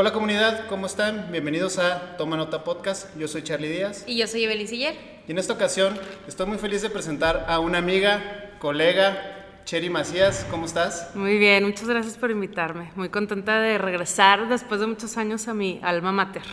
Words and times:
Hola 0.00 0.14
comunidad, 0.14 0.66
¿cómo 0.66 0.86
están? 0.86 1.30
Bienvenidos 1.30 1.78
a 1.78 2.16
Toma 2.16 2.34
Nota 2.34 2.64
Podcast. 2.64 3.14
Yo 3.18 3.28
soy 3.28 3.42
Charlie 3.42 3.68
Díaz. 3.68 4.04
Y 4.06 4.16
yo 4.16 4.26
soy 4.26 4.44
Evelyn 4.44 4.66
Siller. 4.66 4.94
Y 5.28 5.32
en 5.32 5.38
esta 5.38 5.52
ocasión 5.52 5.94
estoy 6.26 6.46
muy 6.46 6.56
feliz 6.56 6.80
de 6.80 6.88
presentar 6.88 7.44
a 7.46 7.58
una 7.58 7.76
amiga, 7.76 8.54
colega, 8.60 9.60
Cheri 9.66 9.90
Macías. 9.90 10.46
¿Cómo 10.50 10.64
estás? 10.64 11.10
Muy 11.14 11.36
bien, 11.36 11.64
muchas 11.64 11.86
gracias 11.86 12.16
por 12.16 12.30
invitarme. 12.30 12.90
Muy 12.96 13.10
contenta 13.10 13.60
de 13.60 13.76
regresar 13.76 14.48
después 14.48 14.80
de 14.80 14.86
muchos 14.86 15.18
años 15.18 15.48
a 15.48 15.52
mi 15.52 15.80
alma 15.82 16.12
mater. 16.12 16.44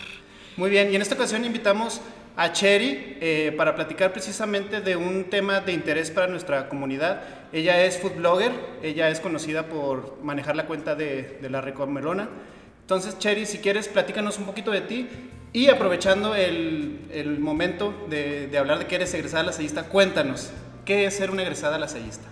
Muy 0.58 0.68
bien, 0.68 0.92
y 0.92 0.96
en 0.96 1.00
esta 1.00 1.14
ocasión 1.14 1.42
invitamos 1.46 2.02
a 2.36 2.52
Cheri 2.52 3.16
eh, 3.18 3.54
para 3.56 3.74
platicar 3.74 4.12
precisamente 4.12 4.82
de 4.82 4.94
un 4.94 5.24
tema 5.30 5.60
de 5.60 5.72
interés 5.72 6.10
para 6.10 6.26
nuestra 6.26 6.68
comunidad. 6.68 7.22
Ella 7.54 7.82
es 7.82 7.98
food 7.98 8.16
blogger, 8.16 8.52
ella 8.82 9.08
es 9.08 9.20
conocida 9.20 9.68
por 9.68 10.18
manejar 10.22 10.54
la 10.54 10.66
cuenta 10.66 10.94
de, 10.94 11.38
de 11.40 11.48
la 11.48 11.62
Recomelona. 11.62 12.28
Entonces, 12.88 13.18
Cheri, 13.18 13.44
si 13.44 13.58
quieres, 13.58 13.86
platícanos 13.86 14.38
un 14.38 14.46
poquito 14.46 14.70
de 14.70 14.80
ti 14.80 15.06
y 15.52 15.68
aprovechando 15.68 16.34
el, 16.34 17.00
el 17.12 17.38
momento 17.38 17.92
de, 18.08 18.46
de, 18.46 18.56
hablar 18.56 18.78
de 18.78 18.86
que 18.86 18.94
eres 18.94 19.12
egresada 19.12 19.42
lasallista, 19.42 19.90
cuéntanos, 19.90 20.50
¿qué 20.86 21.04
es 21.04 21.14
ser 21.14 21.30
una 21.30 21.42
egresada 21.42 21.78
lasallista? 21.78 22.26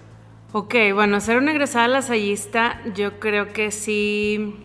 Ok, 0.55 0.75
bueno, 0.95 1.21
ser 1.21 1.37
una 1.37 1.51
egresada 1.51 1.89
lasallista 1.89 2.81
yo 2.95 3.21
creo 3.21 3.53
que 3.53 3.71
sí 3.71 4.57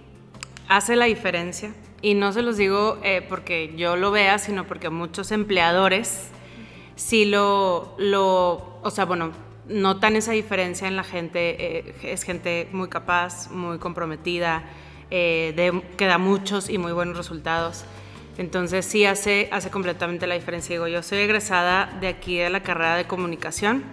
hace 0.70 0.96
la 0.96 1.08
diferencia. 1.08 1.74
Y 2.02 2.14
no 2.14 2.32
se 2.32 2.42
los 2.42 2.56
digo 2.56 2.98
eh, 3.04 3.22
porque 3.28 3.74
yo 3.76 3.98
lo 3.98 4.12
vea, 4.12 4.40
sino 4.40 4.66
porque 4.68 4.90
muchos 4.90 5.34
empleadores 5.34 6.30
sí 6.96 7.26
lo, 7.26 7.96
lo 7.98 8.80
o 8.82 8.92
sea, 8.92 9.04
bueno, 9.04 9.34
notan 9.68 10.16
esa 10.16 10.32
diferencia 10.32 10.88
en 10.88 10.96
la 10.96 11.04
gente. 11.04 11.80
Eh, 11.80 11.96
es 12.04 12.24
gente 12.24 12.70
muy 12.72 12.88
capaz, 12.88 13.52
muy 13.52 13.78
comprometida, 13.78 14.64
eh, 15.12 15.54
de, 15.56 15.84
que 15.98 16.06
da 16.06 16.18
muchos 16.18 16.70
y 16.70 16.78
muy 16.78 16.94
buenos 16.94 17.18
resultados. 17.18 17.84
Entonces 18.38 18.86
sí 18.86 19.06
hace, 19.06 19.50
hace 19.52 19.70
completamente 19.70 20.26
la 20.26 20.36
diferencia. 20.36 20.74
Digo, 20.74 20.88
yo 20.88 21.04
soy 21.04 21.20
egresada 21.20 21.98
de 22.00 22.08
aquí 22.08 22.38
de 22.38 22.50
la 22.50 22.64
carrera 22.64 22.96
de 22.96 23.06
comunicación, 23.06 23.84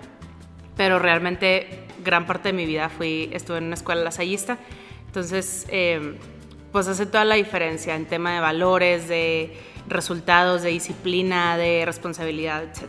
pero 0.76 0.98
realmente 0.98 1.84
gran 2.04 2.24
parte 2.24 2.50
de 2.50 2.52
mi 2.52 2.64
vida 2.64 2.88
fui, 2.88 3.28
estuve 3.32 3.58
en 3.58 3.64
una 3.64 3.74
escuela 3.74 4.02
lasallista. 4.02 4.58
Entonces, 5.06 5.66
eh, 5.70 6.16
pues 6.72 6.86
hace 6.86 7.04
toda 7.04 7.24
la 7.24 7.34
diferencia 7.34 7.96
en 7.96 8.06
tema 8.06 8.34
de 8.34 8.40
valores, 8.40 9.08
de 9.08 9.56
resultados, 9.88 10.62
de 10.62 10.70
disciplina, 10.70 11.56
de 11.56 11.84
responsabilidad, 11.84 12.62
etc. 12.62 12.84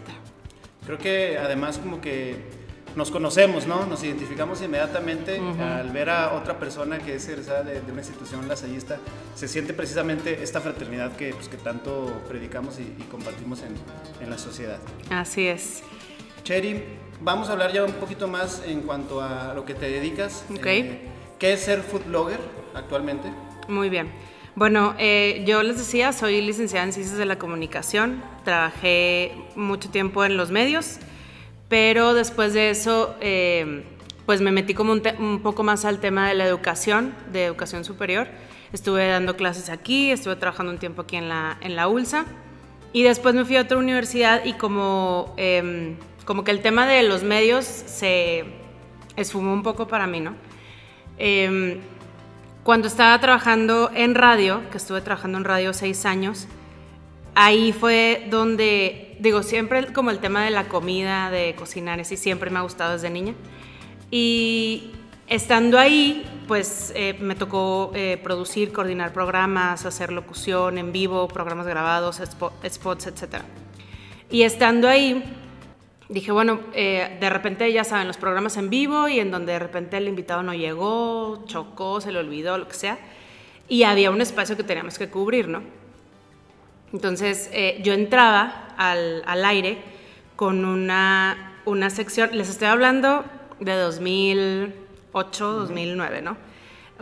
Creo 0.85 0.97
que 0.97 1.37
además 1.37 1.77
como 1.77 1.99
que 1.99 2.58
nos 2.95 3.11
conocemos, 3.11 3.67
¿no? 3.67 3.85
Nos 3.85 4.03
identificamos 4.03 4.61
inmediatamente 4.61 5.39
uh 5.39 5.43
-huh. 5.43 5.79
al 5.79 5.91
ver 5.91 6.09
a 6.09 6.33
otra 6.33 6.59
persona 6.59 6.99
que 6.99 7.15
es 7.15 7.27
egresada 7.27 7.63
de, 7.63 7.81
de, 7.81 7.91
una 7.91 8.01
institución 8.01 8.47
lasallista. 8.47 8.97
Se 9.35 9.47
siente 9.47 9.73
precisamente 9.73 10.41
esta 10.43 10.61
fraternidad 10.61 11.15
que, 11.15 11.33
pues, 11.33 11.47
que 11.47 11.57
tanto 11.57 12.21
predicamos 12.27 12.79
y, 12.79 12.83
y 12.83 13.03
compartimos 13.09 13.61
en, 13.61 13.75
en, 14.23 14.29
la 14.29 14.37
sociedad. 14.37 14.79
Así 15.09 15.47
es. 15.47 15.83
Cheri, 16.43 16.83
vamos 17.21 17.49
a 17.49 17.53
hablar 17.53 17.71
ya 17.71 17.83
un 17.83 17.93
poquito 17.93 18.27
más 18.27 18.63
en 18.65 18.81
cuanto 18.81 19.21
a 19.21 19.53
lo 19.53 19.65
que 19.65 19.73
te 19.73 19.89
dedicas. 19.89 20.45
Ok. 20.51 20.65
Eh, 20.65 21.01
¿Qué 21.37 21.53
es 21.53 21.61
ser 21.61 21.81
food 21.81 22.03
blogger 22.05 22.39
actualmente? 22.75 23.31
Muy 23.67 23.89
bien. 23.89 24.11
Bueno, 24.55 24.93
eh, 24.97 25.43
yo 25.47 25.63
les 25.63 25.77
decía, 25.77 26.11
soy 26.11 26.41
licenciada 26.41 26.85
en 26.85 26.91
Ciencias 26.91 27.17
de 27.17 27.25
la 27.25 27.37
Comunicación, 27.37 28.21
trabajé 28.43 29.31
mucho 29.55 29.89
tiempo 29.89 30.25
en 30.25 30.35
los 30.35 30.51
medios, 30.51 30.97
pero 31.69 32.13
después 32.13 32.53
de 32.53 32.71
eso, 32.71 33.15
eh, 33.21 33.83
pues 34.25 34.41
me 34.41 34.51
metí 34.51 34.73
como 34.73 34.91
un, 34.91 35.39
poco 35.41 35.63
más 35.63 35.85
al 35.85 35.99
tema 35.99 36.27
de 36.27 36.35
la 36.35 36.45
educación, 36.45 37.13
de 37.31 37.45
educación 37.45 37.85
superior. 37.85 38.27
Estuve 38.73 39.07
dando 39.07 39.37
clases 39.37 39.69
aquí, 39.69 40.11
estuve 40.11 40.35
trabajando 40.35 40.71
un 40.71 40.79
tiempo 40.79 41.03
aquí 41.03 41.15
en 41.15 41.29
la, 41.29 41.57
en 41.61 41.75
la 41.75 41.87
ULSA, 41.87 42.25
y 42.91 43.03
después 43.03 43.35
me 43.35 43.45
fui 43.45 43.55
a 43.55 43.61
otra 43.61 43.77
universidad 43.77 44.43
y 44.45 44.53
como, 44.53 45.33
eh, 45.37 45.95
como 46.25 46.43
que 46.43 46.51
el 46.51 46.61
tema 46.61 46.87
de 46.87 47.03
los 47.03 47.23
medios 47.23 47.65
se 47.65 48.45
esfumó 49.15 49.53
un 49.53 49.63
poco 49.63 49.87
para 49.87 50.07
mí, 50.07 50.19
¿no? 50.19 50.35
Eh, 51.17 51.79
cuando 52.63 52.87
estaba 52.87 53.19
trabajando 53.19 53.89
en 53.95 54.15
radio, 54.15 54.61
que 54.69 54.77
estuve 54.77 55.01
trabajando 55.01 55.37
en 55.37 55.43
radio 55.43 55.73
seis 55.73 56.05
años, 56.05 56.47
ahí 57.35 57.73
fue 57.73 58.27
donde, 58.29 59.08
digo, 59.19 59.43
siempre 59.43 59.85
como 59.93 60.09
el 60.11 60.19
tema 60.19 60.43
de 60.43 60.51
la 60.51 60.67
comida, 60.67 61.29
de 61.29 61.53
cocinar, 61.55 62.03
sí, 62.05 62.17
siempre 62.17 62.49
me 62.49 62.59
ha 62.59 62.61
gustado 62.61 62.93
desde 62.93 63.09
niña. 63.09 63.35
Y 64.09 64.91
estando 65.27 65.77
ahí, 65.77 66.25
pues 66.47 66.91
eh, 66.95 67.15
me 67.19 67.35
tocó 67.35 67.91
eh, 67.93 68.19
producir, 68.23 68.71
coordinar 68.71 69.13
programas, 69.13 69.85
hacer 69.85 70.11
locución 70.11 70.77
en 70.77 70.91
vivo, 70.91 71.27
programas 71.27 71.67
grabados, 71.67 72.21
spots, 72.67 73.07
etc. 73.07 73.43
Y 74.31 74.43
estando 74.43 74.87
ahí, 74.87 75.23
dije, 76.07 76.31
bueno, 76.31 76.61
eh, 76.73 77.17
de 77.19 77.29
repente 77.29 77.71
ya 77.71 77.83
saben, 77.83 78.07
los 78.07 78.17
programas 78.17 78.57
en 78.57 78.69
vivo 78.69 79.07
y 79.07 79.19
en 79.19 79.29
donde 79.29 79.53
de 79.53 79.59
repente 79.59 79.97
el 79.97 80.07
invitado 80.07 80.41
no 80.41 80.53
llegó, 80.53 81.43
chocó, 81.45 82.01
se 82.01 82.11
le 82.11 82.19
olvidó, 82.19 82.57
lo 82.57 82.67
que 82.67 82.73
sea, 82.73 82.97
y 83.67 83.83
había 83.83 84.09
un 84.09 84.21
espacio 84.21 84.57
que 84.57 84.63
teníamos 84.63 84.97
que 84.97 85.09
cubrir, 85.09 85.47
¿no? 85.47 85.61
Entonces 86.93 87.49
eh, 87.53 87.79
yo 87.83 87.93
entraba 87.93 88.73
al, 88.77 89.23
al, 89.25 89.45
aire 89.45 89.77
con 90.35 90.65
una, 90.65 91.53
una 91.65 91.89
sección, 91.89 92.29
les 92.33 92.49
estoy 92.49 92.67
hablando 92.67 93.25
de 93.59 93.73
2008, 93.73 95.51
2009, 95.51 96.21
¿no? 96.21 96.37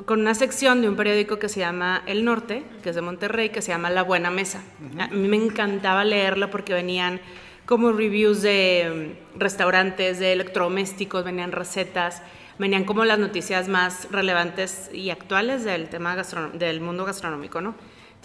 Con 0.05 0.19
una 0.19 0.35
sección 0.35 0.81
de 0.81 0.89
un 0.89 0.95
periódico 0.95 1.39
que 1.39 1.49
se 1.49 1.59
llama 1.59 2.03
El 2.05 2.23
Norte, 2.23 2.63
que 2.83 2.89
es 2.89 2.95
de 2.95 3.01
Monterrey, 3.01 3.49
que 3.49 3.61
se 3.61 3.71
llama 3.71 3.89
La 3.89 4.03
Buena 4.03 4.29
Mesa. 4.29 4.61
Uh 4.79 4.95
-huh. 4.95 5.01
A 5.05 5.07
mí 5.07 5.27
me 5.27 5.37
encantaba 5.37 6.03
leerlo 6.03 6.51
porque 6.51 6.73
venían 6.73 7.19
como 7.65 7.91
reviews 7.91 8.41
de 8.41 9.15
mm, 9.35 9.39
restaurantes, 9.39 10.19
de 10.19 10.33
electrodomésticos, 10.33 11.23
venían 11.23 11.51
recetas, 11.51 12.21
venían 12.57 12.85
como 12.85 13.05
las 13.05 13.19
noticias 13.19 13.67
más 13.67 14.07
relevantes 14.11 14.89
y 14.93 15.09
actuales 15.09 15.63
del 15.63 15.89
tema 15.89 16.15
del 16.53 16.81
mundo 16.81 17.05
gastronómico, 17.05 17.61
¿no? 17.61 17.75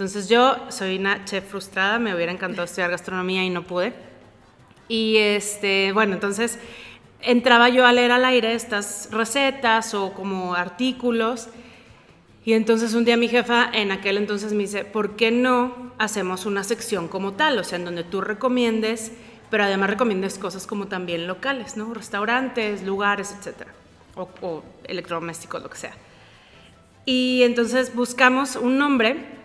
Entonces 0.03 0.29
yo 0.29 0.57
soy 0.69 0.99
una 0.99 1.25
chef 1.27 1.49
frustrada, 1.49 2.01
me 2.01 2.13
hubiera 2.13 2.33
encantado 2.33 2.65
estudiar 2.65 2.91
gastronomía 2.91 3.45
y 3.45 3.51
no 3.51 3.63
pude. 3.63 3.93
Y 4.89 5.19
este, 5.19 5.93
bueno, 5.93 6.15
entonces 6.15 6.59
entraba 7.21 7.69
yo 7.69 7.87
a 7.87 7.93
leer 7.93 8.11
al 8.11 8.25
aire 8.25 8.53
estas 8.55 9.11
recetas 9.13 9.95
o 9.95 10.13
como 10.13 10.57
artículos 10.57 11.51
y 12.45 12.55
entonces 12.55 12.95
un 12.95 13.05
día 13.05 13.17
mi 13.17 13.29
jefa 13.29 13.71
en 13.73 13.93
aquel 13.93 14.17
entonces 14.17 14.53
me 14.53 14.65
dice, 14.65 14.85
¿por 14.85 15.15
qué 15.15 15.31
no 15.31 15.93
hacemos 15.99 16.47
una 16.47 16.65
sección 16.65 17.07
como 17.07 17.35
tal? 17.35 17.57
O 17.61 17.63
sea, 17.63 17.79
en 17.79 17.85
donde 17.85 18.03
tú 18.03 18.21
recomiendes, 18.21 19.13
pero 19.51 19.63
además 19.63 19.89
recomiendes 19.89 20.37
cosas 20.37 20.67
como 20.67 20.89
también 20.89 21.29
locales, 21.29 21.77
¿no? 21.77 21.95
Restaurantes, 21.95 22.83
lugares, 22.83 23.33
etcétera. 23.39 23.73
O, 24.17 24.29
o 24.41 24.65
electrodomésticos, 24.83 25.63
lo 25.63 25.71
que 25.71 25.79
sea. 25.79 25.95
Y 27.07 27.45
entonces 27.45 27.95
buscamos 27.95 28.57
un 28.57 28.79
nombre 28.79 29.42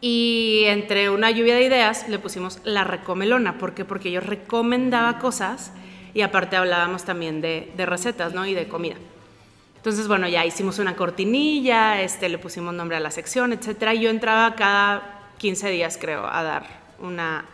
y 0.00 0.64
entre 0.66 1.10
una 1.10 1.30
lluvia 1.30 1.54
de 1.54 1.64
ideas 1.64 2.08
le 2.08 2.18
pusimos 2.18 2.60
la 2.64 2.84
recomelona. 2.84 3.58
¿Por 3.58 3.74
qué? 3.74 3.84
Porque 3.84 4.10
yo 4.10 4.20
recomendaba 4.20 5.18
cosas 5.18 5.72
y 6.14 6.22
aparte 6.22 6.56
hablábamos 6.56 7.04
también 7.04 7.40
de, 7.40 7.72
de 7.76 7.86
recetas, 7.86 8.34
¿no? 8.34 8.46
Y 8.46 8.54
de 8.54 8.68
comida. 8.68 8.96
Entonces, 9.76 10.08
bueno, 10.08 10.26
ya 10.26 10.44
hicimos 10.44 10.80
una 10.80 10.96
cortinilla, 10.96 12.00
este, 12.02 12.28
le 12.28 12.38
pusimos 12.38 12.74
nombre 12.74 12.96
a 12.96 13.00
la 13.00 13.12
sección, 13.12 13.52
etcétera. 13.52 13.94
Y 13.94 14.00
yo 14.00 14.10
entraba 14.10 14.56
cada 14.56 15.30
15 15.38 15.70
días, 15.70 15.96
creo, 16.00 16.26
a 16.26 16.42
dar 16.42 16.66
una, 16.98 17.44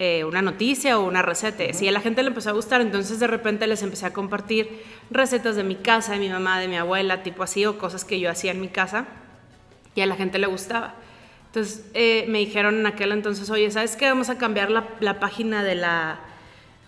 eh, 0.00 0.24
una 0.24 0.42
noticia 0.42 0.98
o 0.98 1.06
una 1.06 1.22
receta. 1.22 1.72
Si 1.72 1.86
a 1.86 1.92
la 1.92 2.00
gente 2.00 2.22
le 2.22 2.30
empezó 2.30 2.50
a 2.50 2.52
gustar, 2.52 2.80
entonces 2.80 3.20
de 3.20 3.28
repente 3.28 3.68
les 3.68 3.82
empecé 3.82 4.06
a 4.06 4.12
compartir 4.12 4.82
recetas 5.10 5.54
de 5.54 5.62
mi 5.62 5.76
casa, 5.76 6.14
de 6.14 6.18
mi 6.18 6.28
mamá, 6.28 6.58
de 6.58 6.66
mi 6.66 6.76
abuela, 6.76 7.22
tipo 7.22 7.44
así, 7.44 7.64
o 7.64 7.78
cosas 7.78 8.04
que 8.04 8.18
yo 8.18 8.28
hacía 8.28 8.50
en 8.50 8.60
mi 8.60 8.68
casa, 8.68 9.06
y 9.94 10.00
a 10.00 10.06
la 10.06 10.16
gente 10.16 10.40
le 10.40 10.48
gustaba. 10.48 10.94
Entonces 11.52 11.84
eh, 11.92 12.24
me 12.28 12.38
dijeron 12.38 12.76
en 12.76 12.86
aquel 12.86 13.12
entonces, 13.12 13.50
oye, 13.50 13.70
¿sabes 13.70 13.94
qué? 13.94 14.06
Vamos 14.06 14.30
a 14.30 14.38
cambiar 14.38 14.70
la, 14.70 14.88
la 15.00 15.20
página 15.20 15.62
de 15.62 15.74
la, 15.74 16.20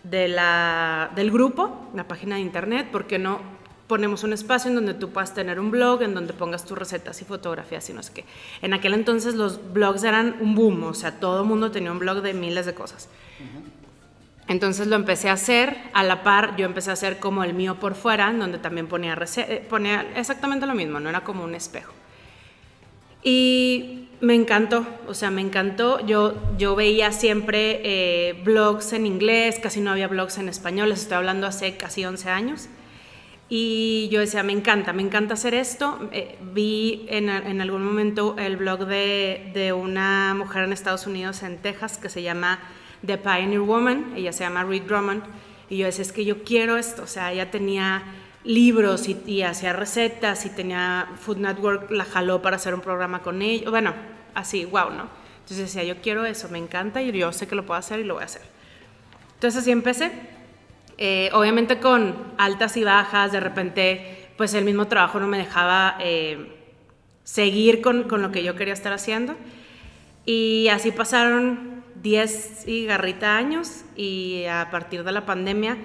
de 0.05 0.27
la, 0.27 1.11
del 1.15 1.31
grupo, 1.31 1.91
la 1.95 2.09
página 2.09 2.37
de 2.37 2.41
internet, 2.41 2.89
porque 2.91 3.19
no 3.19 3.41
ponemos 3.87 4.25
un 4.25 4.33
espacio 4.33 4.71
en 4.71 4.77
donde 4.77 4.95
tú 4.95 5.11
puedas 5.11 5.35
tener 5.35 5.61
un 5.61 5.71
blog, 5.71 6.01
en 6.03 6.15
donde 6.15 6.33
pongas 6.33 6.65
tus 6.65 6.79
recetas 6.79 7.21
y 7.21 7.27
fotografías 7.27 7.91
y 7.91 7.93
no 7.93 8.03
sé 8.03 8.15
qué. 8.15 8.25
En 8.63 8.73
aquel 8.73 8.95
entonces 8.95 9.35
los 9.35 9.75
blogs 9.75 10.03
eran 10.03 10.37
un 10.41 10.55
boom, 10.55 10.85
o 10.85 10.95
sea, 10.95 11.21
todo 11.21 11.43
el 11.43 11.47
mundo 11.47 11.71
tenía 11.71 11.93
un 11.93 11.99
blog 11.99 12.23
de 12.23 12.33
miles 12.33 12.65
de 12.65 12.73
cosas. 12.73 13.11
Entonces 14.49 14.87
lo 14.87 14.97
empecé 14.97 15.29
a 15.29 15.35
hacer, 15.35 15.77
a 15.93 16.03
la 16.05 16.23
par 16.23 16.57
yo 16.57 16.65
empecé 16.65 16.89
a 16.89 16.95
hacer 16.95 17.19
como 17.19 17.45
el 17.45 17.53
mío 17.53 17.75
por 17.79 17.95
fuera, 17.95 18.31
en 18.31 18.39
donde 18.39 18.57
también 18.57 18.87
ponía, 18.87 19.15
ponía 19.69 20.11
exactamente 20.17 20.65
lo 20.67 20.75
mismo, 20.75 21.01
no 21.01 21.11
era 21.11 21.23
como 21.23 21.45
un 21.45 21.55
espejo. 21.55 21.93
Y 23.23 24.09
me 24.25 24.35
encantó, 24.35 24.87
o 25.07 25.15
sea, 25.15 25.31
me 25.31 25.41
encantó. 25.41 26.05
Yo, 26.07 26.35
yo 26.59 26.75
veía 26.75 27.13
siempre 27.13 27.81
eh, 27.85 28.43
blogs 28.45 28.93
en 28.93 29.07
inglés, 29.07 29.59
casi 29.63 29.81
no 29.81 29.91
había 29.91 30.09
blogs 30.09 30.39
en 30.39 30.49
español, 30.49 30.89
les 30.89 31.03
estoy 31.03 31.19
hablando 31.19 31.47
hace 31.47 31.77
casi 31.77 32.05
11 32.05 32.31
años. 32.31 32.69
Y 33.49 34.09
yo 34.11 34.21
decía, 34.21 34.43
me 34.43 34.53
encanta, 34.53 34.93
me 34.93 35.03
encanta 35.03 35.35
hacer 35.35 35.55
esto. 35.55 36.09
Eh, 36.13 36.39
vi 36.55 37.05
en, 37.09 37.29
en, 37.29 37.61
algún 37.61 37.85
momento 37.85 38.35
el 38.39 38.57
blog 38.57 38.87
de, 38.87 39.51
de, 39.53 39.73
una 39.73 40.35
mujer 40.35 40.65
en 40.65 40.73
Estados 40.73 41.07
Unidos, 41.07 41.43
en 41.43 41.59
Texas, 41.59 41.99
que 41.99 42.09
se 42.09 42.23
llama 42.23 42.59
The 43.05 43.19
Pioneer 43.19 43.61
Woman, 43.61 44.15
ella 44.17 44.33
se 44.33 44.45
llama 44.45 44.65
Reed 44.65 44.85
Drummond, 44.85 45.23
y 45.69 45.77
yo 45.77 45.87
decía, 45.87 46.03
es 46.03 46.13
que 46.13 46.25
yo 46.25 46.43
quiero 46.43 46.79
esto, 46.79 47.03
o 47.03 47.07
sea, 47.07 47.33
ella 47.33 47.51
tenía 47.51 48.03
libros 48.45 49.09
y, 49.09 49.21
y 49.27 49.43
hacía 49.43 49.73
recetas 49.73 50.47
y 50.47 50.51
tenía 50.51 51.09
Food 51.21 51.39
Network, 51.39 51.91
la 51.91 52.05
jaló 52.05 52.41
para 52.41 52.57
hacer 52.57 52.75
un 52.75 52.81
programa 52.81 53.23
con 53.23 53.43
ella, 53.43 53.69
bueno, 53.69 53.93
así, 54.35 54.65
wow, 54.65 54.91
¿no? 54.91 55.09
Entonces 55.41 55.75
decía, 55.75 55.85
yo 55.85 56.01
quiero 56.01 56.25
eso, 56.25 56.49
me 56.49 56.59
encanta 56.59 57.03
y 57.03 57.13
yo 57.13 57.33
sé 57.33 57.47
que 57.47 57.55
lo 57.55 57.67
puedo 57.67 57.79
hacer 57.79 58.01
y 58.01 58.05
lo 58.05 58.15
voy 58.15 58.23
a 58.23 58.27
hacer. 58.27 58.43
Entonces 59.35 59.61
así 59.61 59.71
empecé, 59.71 60.11
eh, 60.97 61.31
obviamente 61.33 61.81
con 61.81 62.15
altas 62.39 62.77
y 62.77 62.85
bajas, 62.85 63.33
de 63.33 63.41
repente, 63.41 64.31
pues 64.37 64.55
el 64.55 64.65
mismo 64.65 64.87
trabajo 64.87 65.21
no 65.21 65.27
me 65.27 65.39
dejaba 65.39 65.97
eh, 66.01 66.57
seguir 67.25 67.83
con, 67.83 68.05
con, 68.05 68.23
lo 68.23 68.33
que 68.33 68.43
yo 68.43 68.57
quería 68.57 68.75
estar 68.75 68.93
haciendo. 68.93 69.37
Y 70.25 70.69
así 70.69 70.93
pasaron 70.93 71.85
10 72.03 72.67
y 72.67 72.87
garrita 72.87 73.37
años 73.37 73.85
y 73.97 74.45
a 74.45 74.69
partir 74.71 75.05
de 75.05 75.13
la 75.13 75.27
pandemia, 75.27 75.79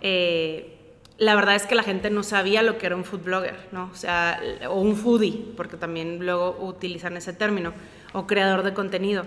eh, 0.00 0.73
la 1.18 1.34
verdad 1.34 1.54
es 1.54 1.66
que 1.66 1.74
la 1.74 1.82
gente 1.82 2.10
no 2.10 2.22
sabía 2.22 2.62
lo 2.62 2.78
que 2.78 2.86
era 2.86 2.96
un 2.96 3.04
food 3.04 3.22
blogger, 3.22 3.56
¿no? 3.72 3.90
O 3.92 3.96
sea, 3.96 4.40
o 4.68 4.80
un 4.80 4.96
foodie, 4.96 5.52
porque 5.56 5.76
también 5.76 6.24
luego 6.24 6.56
utilizan 6.60 7.16
ese 7.16 7.32
término, 7.32 7.72
o 8.12 8.26
creador 8.26 8.62
de 8.62 8.74
contenido. 8.74 9.24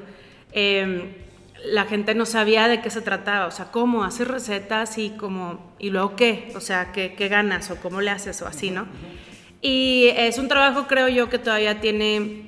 Eh, 0.52 1.24
la 1.66 1.86
gente 1.86 2.14
no 2.14 2.26
sabía 2.26 2.68
de 2.68 2.82
qué 2.82 2.90
se 2.90 3.02
trataba, 3.02 3.48
o 3.48 3.52
sea, 3.52 3.72
cómo 3.72 4.04
hacer 4.04 4.28
recetas 4.28 4.98
y 4.98 5.12
cómo, 5.12 5.74
y 5.80 5.90
luego 5.90 6.16
qué, 6.16 6.52
o 6.56 6.60
sea, 6.60 6.92
qué, 6.92 7.16
qué 7.16 7.28
ganas 7.30 7.72
o 7.72 7.78
cómo 7.78 8.02
le 8.02 8.12
haces 8.12 8.42
o 8.42 8.48
así, 8.48 8.70
¿no? 8.70 8.86
Y 9.62 10.10
es 10.16 10.38
un 10.38 10.48
trabajo, 10.48 10.88
creo 10.88 11.08
yo, 11.08 11.30
que 11.30 11.40
todavía 11.40 11.82
tiene 11.82 12.44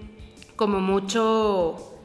como 0.56 0.80
mucho, 0.80 1.99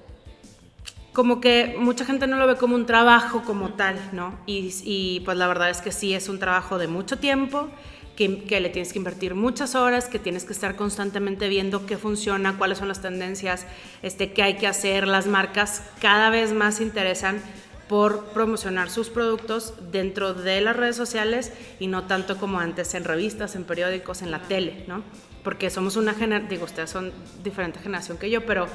como 1.15 1.41
que 1.41 1.77
mucha 1.79 2.05
gente 2.05 2.27
no 2.27 2.37
lo 2.37 2.47
ve 2.47 2.57
como 2.57 2.75
un 2.75 2.85
trabajo 2.85 3.43
como 3.45 3.71
tal, 3.71 3.97
¿no? 4.13 4.39
Y, 4.45 4.75
y 4.85 5.21
pues 5.21 5.39
la 5.39 5.47
verdad 5.47 5.71
es 5.71 5.81
que 5.81 5.93
sí, 5.93 6.13
es 6.13 6.29
un 6.29 6.39
trabajo 6.39 6.77
de 6.77 6.89
mucho 6.89 7.19
tiempo 7.19 7.71
que, 8.17 8.61
le 8.61 8.69
tienes 8.69 8.93
que 8.93 8.99
invertir 8.99 9.35
muchas 9.35 9.75
horas, 9.75 10.09
que 10.09 10.19
tienes 10.19 10.45
que 10.45 10.53
estar 10.53 10.77
constantemente 10.77 11.49
viendo 11.49 11.87
qué 11.87 11.97
funciona, 11.97 12.57
cuáles 12.57 12.79
son 12.79 12.89
las 12.89 13.03
tendencias, 13.03 13.67
este, 14.03 14.33
qué 14.33 14.43
hay 14.43 14.57
que 14.57 14.67
hacer. 14.67 15.09
Las 15.09 15.27
marcas 15.27 15.83
cada 16.01 16.31
vez 16.31 16.53
más 16.53 16.77
se 16.77 16.85
interesan 16.85 17.41
por 17.89 18.27
promocionar 18.27 18.89
sus 18.89 19.11
productos 19.11 19.75
dentro 19.93 20.33
de 20.33 20.61
las 20.61 20.77
redes 20.77 20.97
sociales 20.97 21.53
y 21.81 21.89
no 21.89 22.05
tanto 22.05 22.39
como 22.39 22.59
antes 22.59 22.95
en 22.95 23.05
revistas, 23.05 23.57
en 23.57 23.65
periódicos, 23.65 24.23
en 24.23 24.31
la 24.31 24.41
tele, 24.41 24.85
¿no? 24.87 25.03
Porque 25.43 25.69
somos 25.69 25.97
una 25.97 26.15
generación, 26.15 26.49
digo, 26.49 26.65
ustedes 26.65 26.91
son 26.91 27.13
diferente 27.43 27.81
generación 27.81 28.17
que 28.17 28.31
yo, 28.31 28.47
pero 28.47 28.67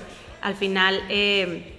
al 0.42 0.56
final 0.56 1.02
eh, 1.10 1.79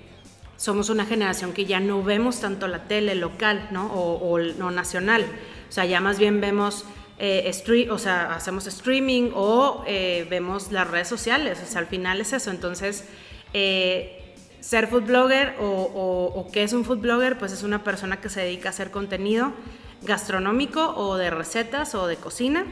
somos 0.61 0.91
una 0.91 1.07
generación 1.07 1.55
que 1.55 1.65
ya 1.65 1.81
no 1.81 2.03
vemos 2.03 2.41
tanto 2.41 2.69
la 2.69 2.85
tele 2.85 3.15
local, 3.15 3.69
¿no? 3.71 3.87
O, 3.95 4.31
o 4.31 4.39
no 4.39 4.71
nacional. 4.71 5.25
O 5.71 5.73
sea, 5.73 5.87
ya 5.87 6.03
más 6.03 6.19
bien 6.19 6.43
vemos 6.43 6.85
eh, 7.19 7.89
o 7.91 7.99
sea, 7.99 8.35
hacemos 8.35 8.67
streaming 8.67 9.31
o 9.35 9.83
eh, 9.87 10.27
vemos 10.29 10.71
las 10.71 10.87
redes 10.87 11.09
sociales, 11.09 11.59
o 11.62 11.67
sea, 11.67 11.81
al 11.81 11.87
final 11.87 12.21
es 12.21 12.35
eso. 12.35 12.51
Entonces, 12.51 13.07
eh, 13.55 14.35
ser 14.61 14.87
food 14.87 15.05
blogger 15.05 15.57
o, 15.61 15.65
o, 15.65 16.53
qué 16.53 16.63
es 16.63 16.75
un 16.75 16.85
food 16.85 16.99
blogger, 16.99 17.39
pues 17.39 17.53
es 17.53 17.63
una 17.63 17.83
persona 17.83 18.21
que 18.21 18.29
se 18.29 18.43
dedica 18.43 18.69
a 18.69 18.73
hacer 18.73 18.91
contenido 18.91 19.55
gastronómico 20.03 20.95
o 20.95 21.17
de 21.17 21.31
recetas 21.31 21.95
o 21.95 22.06
de 22.06 22.17
cocina 22.17 22.67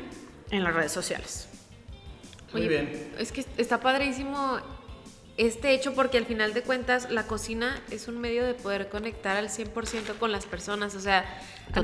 en 0.51 0.63
las 0.63 0.75
redes 0.75 0.93
sociales. 0.93 1.49
Muy 2.53 2.69
bien. 2.69 3.15
Es 3.19 3.33
que 3.33 3.47
está 3.57 3.81
padrísimo 3.81 4.59
este 5.39 5.73
hecho 5.73 5.95
porque 5.95 6.19
al 6.19 6.27
final 6.27 6.53
de 6.53 6.63
cuentas 6.63 7.11
la 7.11 7.23
cocina 7.29 7.81
es 7.93 8.09
un 8.09 8.21
medio 8.21 8.45
de 8.45 8.55
poder 8.55 8.89
conectar 8.89 9.37
al 9.37 9.49
100% 9.49 10.19
con 10.19 10.33
las 10.33 10.47
personas, 10.47 10.97
o 10.97 11.01
sea, 11.01 11.25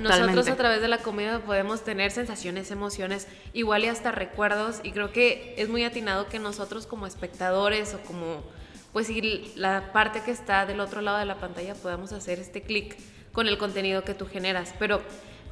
nosotros 0.01 0.49
a 0.49 0.56
través 0.56 0.81
de 0.81 0.89
la 0.89 0.99
comida 0.99 1.39
podemos 1.39 1.85
tener 1.85 2.11
sensaciones, 2.11 2.73
emociones, 2.73 3.29
igual 3.53 3.85
y 3.85 3.87
hasta 3.87 4.11
recuerdos 4.11 4.81
y 4.83 4.91
creo 4.91 5.12
que 5.12 5.55
es 5.56 5.69
muy 5.69 5.85
atinado 5.85 6.29
que 6.29 6.41
nosotros 6.41 6.87
como 6.87 7.06
espectadores 7.06 7.95
o 7.95 8.01
como 8.01 8.43
pues 8.93 9.09
y 9.09 9.53
la 9.55 9.93
parte 9.93 10.23
que 10.23 10.33
está 10.33 10.67
del 10.67 10.81
otro 10.81 11.00
lado 11.00 11.19
de 11.19 11.25
la 11.25 11.37
pantalla 11.37 11.75
podamos 11.75 12.12
hacer 12.12 12.41
este 12.41 12.62
clic 12.62 12.97
con 13.33 13.47
el 13.47 13.57
contenido 13.57 14.03
que 14.03 14.15
tú 14.15 14.27
generas, 14.27 14.75
pero 14.81 15.00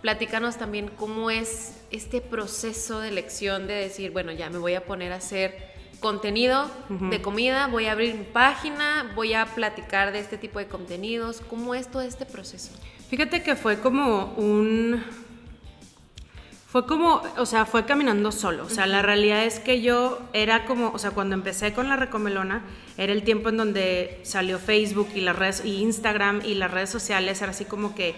platícanos 0.01 0.57
también 0.57 0.89
cómo 0.89 1.31
es 1.31 1.77
este 1.93 2.21
proceso 2.21 2.99
de 2.99 3.11
elección 3.11 3.69
de 3.69 3.75
decir, 3.75 4.11
bueno, 4.11 4.33
ya 4.33 4.51
me 4.51 4.59
voy 4.59 4.75
a 4.75 4.85
poner 4.85 5.13
a 5.13 5.17
hacer 5.17 5.72
contenido 6.03 6.71
de 6.91 7.23
comida, 7.23 7.69
voy 7.69 7.87
a 7.87 7.93
abrir 7.93 8.15
mi 8.15 8.25
página, 8.25 9.11
voy 9.15 9.33
a 9.33 9.47
platicar 9.47 10.13
de 10.13 10.19
este 10.19 10.37
tipo 10.37 10.59
de 10.59 10.67
contenidos. 10.67 11.41
¿Cómo 11.49 11.75
es 11.75 11.91
todo 11.91 12.03
este 12.03 12.27
proceso? 12.27 12.73
Fíjate 13.09 13.43
que 13.43 13.57
fue 13.57 13.81
como 13.81 14.35
un... 14.37 15.03
Fue 16.67 16.87
como, 16.87 17.23
o 17.37 17.47
sea, 17.47 17.67
fue 17.67 17.85
caminando 17.85 18.33
solo. 18.33 18.65
O 18.65 18.71
sea, 18.71 18.87
la 18.87 19.03
realidad 19.03 19.45
es 19.45 19.59
que 19.59 19.83
yo 19.83 20.21
era 20.33 20.65
como, 20.65 20.91
o 20.91 20.99
sea, 20.99 21.11
cuando 21.11 21.35
empecé 21.35 21.75
con 21.75 21.89
la 21.89 21.97
recomelona, 21.97 22.63
era 22.97 23.13
el 23.13 23.23
tiempo 23.23 23.51
en 23.51 23.59
donde 23.59 24.21
salió 24.23 24.59
Facebook 24.59 25.09
y 25.15 25.21
las 25.21 25.37
redes, 25.37 25.63
y 25.65 25.83
Instagram 25.83 26.41
y 26.45 26.55
las 26.55 26.71
redes 26.71 26.89
sociales, 26.89 27.43
era 27.43 27.51
así 27.51 27.67
como 27.67 27.95
que 27.95 28.15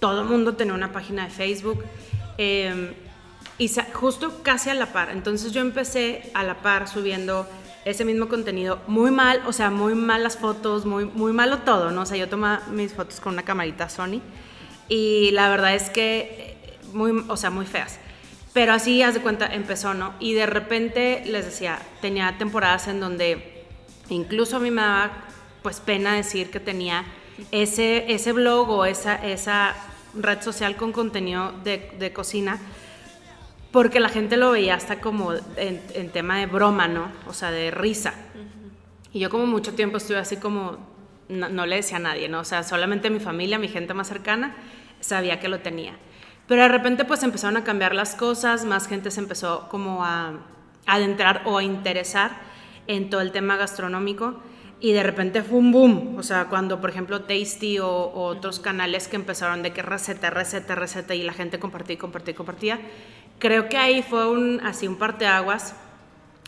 todo 0.00 0.22
el 0.22 0.28
mundo 0.28 0.54
tenía 0.54 0.72
una 0.72 0.90
página 0.92 1.24
de 1.24 1.30
Facebook. 1.30 1.84
Eh, 2.38 2.94
y 3.58 3.70
justo 3.92 4.42
casi 4.42 4.70
a 4.70 4.74
la 4.74 4.92
par. 4.92 5.10
Entonces 5.10 5.52
yo 5.52 5.60
empecé 5.60 6.30
a 6.34 6.42
la 6.44 6.62
par 6.62 6.88
subiendo 6.88 7.46
ese 7.84 8.04
mismo 8.04 8.28
contenido 8.28 8.80
muy 8.86 9.10
mal, 9.10 9.42
o 9.46 9.52
sea, 9.52 9.70
muy 9.70 9.94
malas 9.94 10.36
fotos, 10.36 10.86
muy, 10.86 11.04
muy 11.06 11.32
malo 11.32 11.58
todo, 11.58 11.90
¿no? 11.90 12.02
O 12.02 12.06
sea, 12.06 12.16
yo 12.16 12.28
tomaba 12.28 12.62
mis 12.70 12.92
fotos 12.92 13.20
con 13.20 13.32
una 13.32 13.42
camarita 13.42 13.88
Sony 13.88 14.20
y 14.88 15.30
la 15.32 15.48
verdad 15.48 15.74
es 15.74 15.90
que 15.90 16.56
muy, 16.92 17.24
o 17.28 17.36
sea, 17.36 17.50
muy 17.50 17.66
feas. 17.66 17.98
Pero 18.52 18.72
así, 18.72 19.02
haz 19.02 19.14
de 19.14 19.20
cuenta, 19.20 19.46
empezó, 19.46 19.94
¿no? 19.94 20.14
Y 20.20 20.32
de 20.32 20.46
repente, 20.46 21.22
les 21.26 21.44
decía, 21.44 21.78
tenía 22.00 22.36
temporadas 22.38 22.88
en 22.88 22.98
donde 22.98 23.64
incluso 24.08 24.56
a 24.56 24.58
mí 24.58 24.70
me 24.70 24.82
daba, 24.82 25.12
pues, 25.62 25.80
pena 25.80 26.14
decir 26.14 26.50
que 26.50 26.58
tenía 26.60 27.04
ese, 27.52 28.12
ese 28.12 28.32
blog 28.32 28.70
o 28.70 28.84
esa, 28.84 29.14
esa 29.14 29.74
red 30.14 30.42
social 30.42 30.76
con 30.76 30.92
contenido 30.92 31.52
de, 31.62 31.92
de 31.98 32.12
cocina, 32.12 32.58
porque 33.70 34.00
la 34.00 34.08
gente 34.08 34.36
lo 34.36 34.50
veía 34.50 34.74
hasta 34.74 35.00
como 35.00 35.32
en, 35.56 36.10
tema 36.10 36.38
de 36.38 36.46
broma, 36.46 36.88
¿no? 36.88 37.10
O 37.26 37.32
sea, 37.32 37.50
de 37.50 37.70
risa. 37.70 38.14
Y 39.12 39.20
yo 39.20 39.30
como 39.30 39.46
mucho 39.46 39.74
tiempo 39.74 39.98
estuve 39.98 40.18
así 40.18 40.36
como, 40.36 40.78
no, 41.28 41.66
le 41.66 41.76
decía 41.76 41.96
a 41.98 42.00
nadie, 42.00 42.28
¿no? 42.28 42.40
O 42.40 42.44
sea, 42.44 42.62
solamente 42.62 43.10
mi 43.10 43.20
familia, 43.20 43.58
mi 43.58 43.68
gente 43.68 43.94
más 43.94 44.08
cercana, 44.08 44.56
sabía 45.00 45.40
que 45.40 45.48
lo 45.48 45.60
tenía. 45.60 45.96
Pero 46.46 46.62
de 46.62 46.68
repente 46.68 47.04
pues 47.04 47.22
empezaron 47.22 47.58
a 47.58 47.64
cambiar 47.64 47.94
las 47.94 48.14
cosas, 48.14 48.64
más 48.64 48.88
gente 48.88 49.10
se 49.10 49.20
empezó 49.20 49.68
como 49.68 50.04
a, 50.04 50.40
adentrar 50.86 51.42
o 51.44 51.58
a 51.58 51.62
interesar 51.62 52.32
en 52.86 53.10
todo 53.10 53.20
el 53.20 53.30
tema 53.32 53.56
gastronómico 53.56 54.40
y 54.80 54.92
de 54.92 55.02
repente 55.02 55.42
fue 55.42 55.58
un 55.58 55.72
boom, 55.72 56.16
o 56.16 56.22
sea, 56.22 56.46
cuando 56.46 56.80
por 56.80 56.88
ejemplo 56.88 57.22
Tasty 57.22 57.78
o, 57.80 58.12
otros 58.14 58.60
canales 58.60 59.08
que 59.08 59.16
empezaron 59.16 59.62
de 59.62 59.72
que 59.72 59.82
receta, 59.82 60.30
receta, 60.30 60.74
receta 60.74 61.14
y 61.14 61.22
la 61.22 61.32
gente 61.32 61.58
compartía, 61.58 61.98
compartía, 61.98 62.34
compartía, 62.34 62.80
creo 63.38 63.68
que 63.68 63.76
ahí 63.76 64.02
fue 64.02 64.30
un, 64.30 64.60
así 64.64 64.86
un 64.86 64.96
parteaguas 64.96 65.74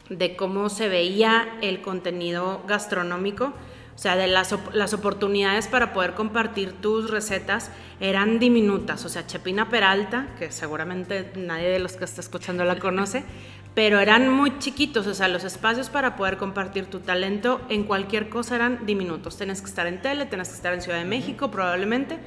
de 0.09 0.37
cómo 0.37 0.69
se 0.69 0.89
veía 0.89 1.49
el 1.63 1.81
contenido 1.81 2.63
gastronómico, 2.67 3.53
o 3.95 3.99
sea, 4.03 4.17
de 4.17 4.27
las, 4.27 4.55
las 4.73 4.95
oportunidades 4.95 5.69
para 5.69 5.93
poder 5.93 6.15
compartir 6.15 6.73
tus 6.73 7.11
recetas 7.11 7.71
eran 8.01 8.39
diminutas, 8.39 9.05
o 9.05 9.09
sea, 9.09 9.27
Chepina 9.27 9.69
Peralta, 9.69 10.29
que 10.39 10.51
seguramente 10.51 11.31
nadie 11.37 11.69
de 11.69 11.79
los 11.79 11.93
que 11.97 12.05
está 12.05 12.21
escuchando 12.21 12.65
la 12.65 12.79
conoce, 12.79 13.25
pero 13.75 14.01
eran 14.01 14.33
muy 14.33 14.59
chiquitos, 14.59 15.07
o 15.07 15.15
sea, 15.15 15.29
los 15.29 15.45
espacios 15.45 15.91
para 15.91 16.17
poder 16.17 16.39
compartir 16.39 16.87
tu 16.87 17.01
talento 17.01 17.61
en 17.69 17.85
cualquier 17.85 18.29
cosa 18.29 18.57
eran 18.57 18.85
diminutos. 18.85 19.37
Tienes 19.37 19.61
que 19.61 19.69
estar 19.69 19.87
en 19.87 20.03
tele, 20.03 20.27
tienes 20.27 20.49
que 20.49 20.57
estar 20.57 20.75
en 20.75 20.83
Ciudad 20.83 20.99
de 20.99 21.05
México 21.05 21.51
probablemente. 21.51 22.19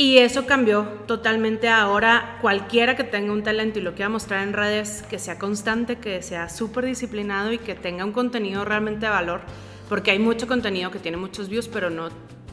Y 0.00 0.16
eso 0.16 0.46
cambió 0.46 0.84
totalmente 1.06 1.68
ahora. 1.68 2.38
Cualquiera 2.40 2.96
que 2.96 3.04
tenga 3.04 3.34
un 3.34 3.42
talento 3.42 3.80
y 3.80 3.82
lo 3.82 3.92
quiera 3.94 4.08
mostrar 4.08 4.42
en 4.42 4.54
redes, 4.54 5.04
que 5.10 5.18
sea 5.18 5.38
constante, 5.38 5.98
que 5.98 6.22
sea 6.22 6.48
súper 6.48 6.86
disciplinado 6.86 7.52
y 7.52 7.58
que 7.58 7.74
tenga 7.74 8.06
un 8.06 8.12
contenido 8.12 8.64
realmente 8.64 9.04
de 9.04 9.12
valor, 9.12 9.42
porque 9.90 10.12
hay 10.12 10.18
mucho 10.18 10.46
contenido 10.46 10.90
que 10.90 11.00
tiene 11.00 11.18
muchos 11.18 11.50
views, 11.50 11.68
pero 11.68 11.90
no 11.90 12.08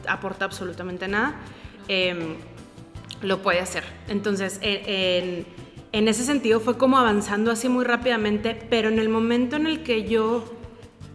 aporta 0.06 0.44
absolutamente 0.44 1.08
nada, 1.08 1.36
em, 1.88 2.34
lo 3.22 3.40
puede 3.40 3.60
hacer. 3.60 3.84
Entonces, 4.08 4.58
en 4.60 5.46
en 5.90 6.06
ese 6.06 6.24
sentido 6.24 6.60
fue 6.60 6.76
como 6.76 6.98
avanzando 6.98 7.50
así 7.50 7.70
muy 7.70 7.82
rápidamente, 7.86 8.54
pero 8.68 8.90
en 8.90 8.98
el 8.98 9.08
momento 9.08 9.56
en 9.56 9.66
el 9.66 9.82
que 9.82 10.06
yo 10.06 10.44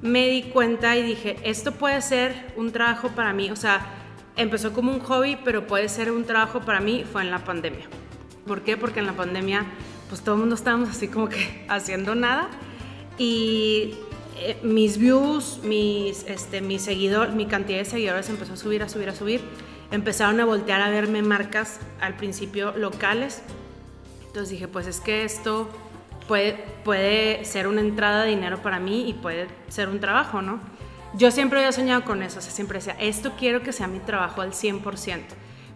me 0.02 0.28
di 0.30 0.42
cuenta 0.42 0.98
y 0.98 1.04
dije, 1.04 1.38
esto 1.44 1.74
puede 1.74 2.02
ser 2.02 2.54
un 2.58 2.72
trabajo 2.72 3.10
para 3.10 3.34
mí, 3.34 3.52
o 3.52 3.56
sea, 3.56 4.03
empezó 4.36 4.74
como 4.74 4.92
un 4.92 5.00
hobby, 5.00 5.38
pero 5.44 5.68
puede 5.68 5.90
ser 5.90 6.12
un 6.12 6.26
trabajo 6.26 6.62
para 6.62 6.80
mí, 6.80 7.06
fue 7.10 7.22
en 7.22 7.32
la 7.32 7.44
pandemia. 7.44 7.86
¿Por 8.48 8.62
qué? 8.62 8.78
Porque 8.78 9.00
en 9.00 9.06
la 9.06 9.14
pandemia 9.14 9.66
pues 10.10 10.22
todo 10.22 10.36
el 10.36 10.42
mundo 10.42 10.56
estábamos 10.56 10.90
así 10.90 11.08
como 11.08 11.28
que 11.28 11.66
haciendo 11.70 12.14
nada. 12.14 12.50
Y 13.18 13.96
eh, 14.38 14.58
mis 14.64 14.98
views, 14.98 15.60
mis, 15.64 16.24
este, 16.28 16.62
mi 16.62 16.80
seguidor, 16.80 17.32
mi 17.32 17.46
cantidad 17.46 17.80
de 17.80 17.86
seguidores 17.86 18.30
empezó 18.30 18.54
a 18.54 18.58
subir, 18.58 18.84
a 18.84 18.90
subir, 18.90 19.10
a 19.10 19.16
subir. 19.16 19.42
Empezaron 19.92 20.40
a 20.40 20.46
voltear 20.46 20.82
a 20.82 20.90
verme 20.90 21.22
marcas 21.22 21.80
al 22.00 22.16
principio 22.16 22.74
locales. 22.78 23.42
Entonces 24.28 24.50
dije, 24.50 24.68
pues 24.68 24.88
es 24.88 25.00
que 25.00 25.24
esto 25.24 25.70
puede, 26.28 26.64
puede 26.84 27.46
ser 27.46 27.68
una 27.68 27.82
entrada 27.82 28.24
de 28.24 28.32
dinero 28.32 28.62
para 28.62 28.80
mí 28.80 29.10
y 29.10 29.14
puede 29.14 29.48
ser 29.68 29.90
un 29.90 30.00
trabajo, 30.00 30.42
¿no? 30.42 30.60
Yo 31.16 31.30
siempre 31.32 31.60
había 31.60 31.72
soñado 31.72 32.04
con 32.04 32.24
eso, 32.24 32.40
o 32.40 32.42
sea, 32.42 32.52
siempre 32.52 32.80
decía, 32.80 32.96
esto 33.00 33.34
quiero 33.38 33.62
que 33.62 33.72
sea 33.72 33.88
mi 33.88 34.00
trabajo 34.00 34.42
al 34.42 34.52
100%. 34.52 34.82
Pero 34.84 35.26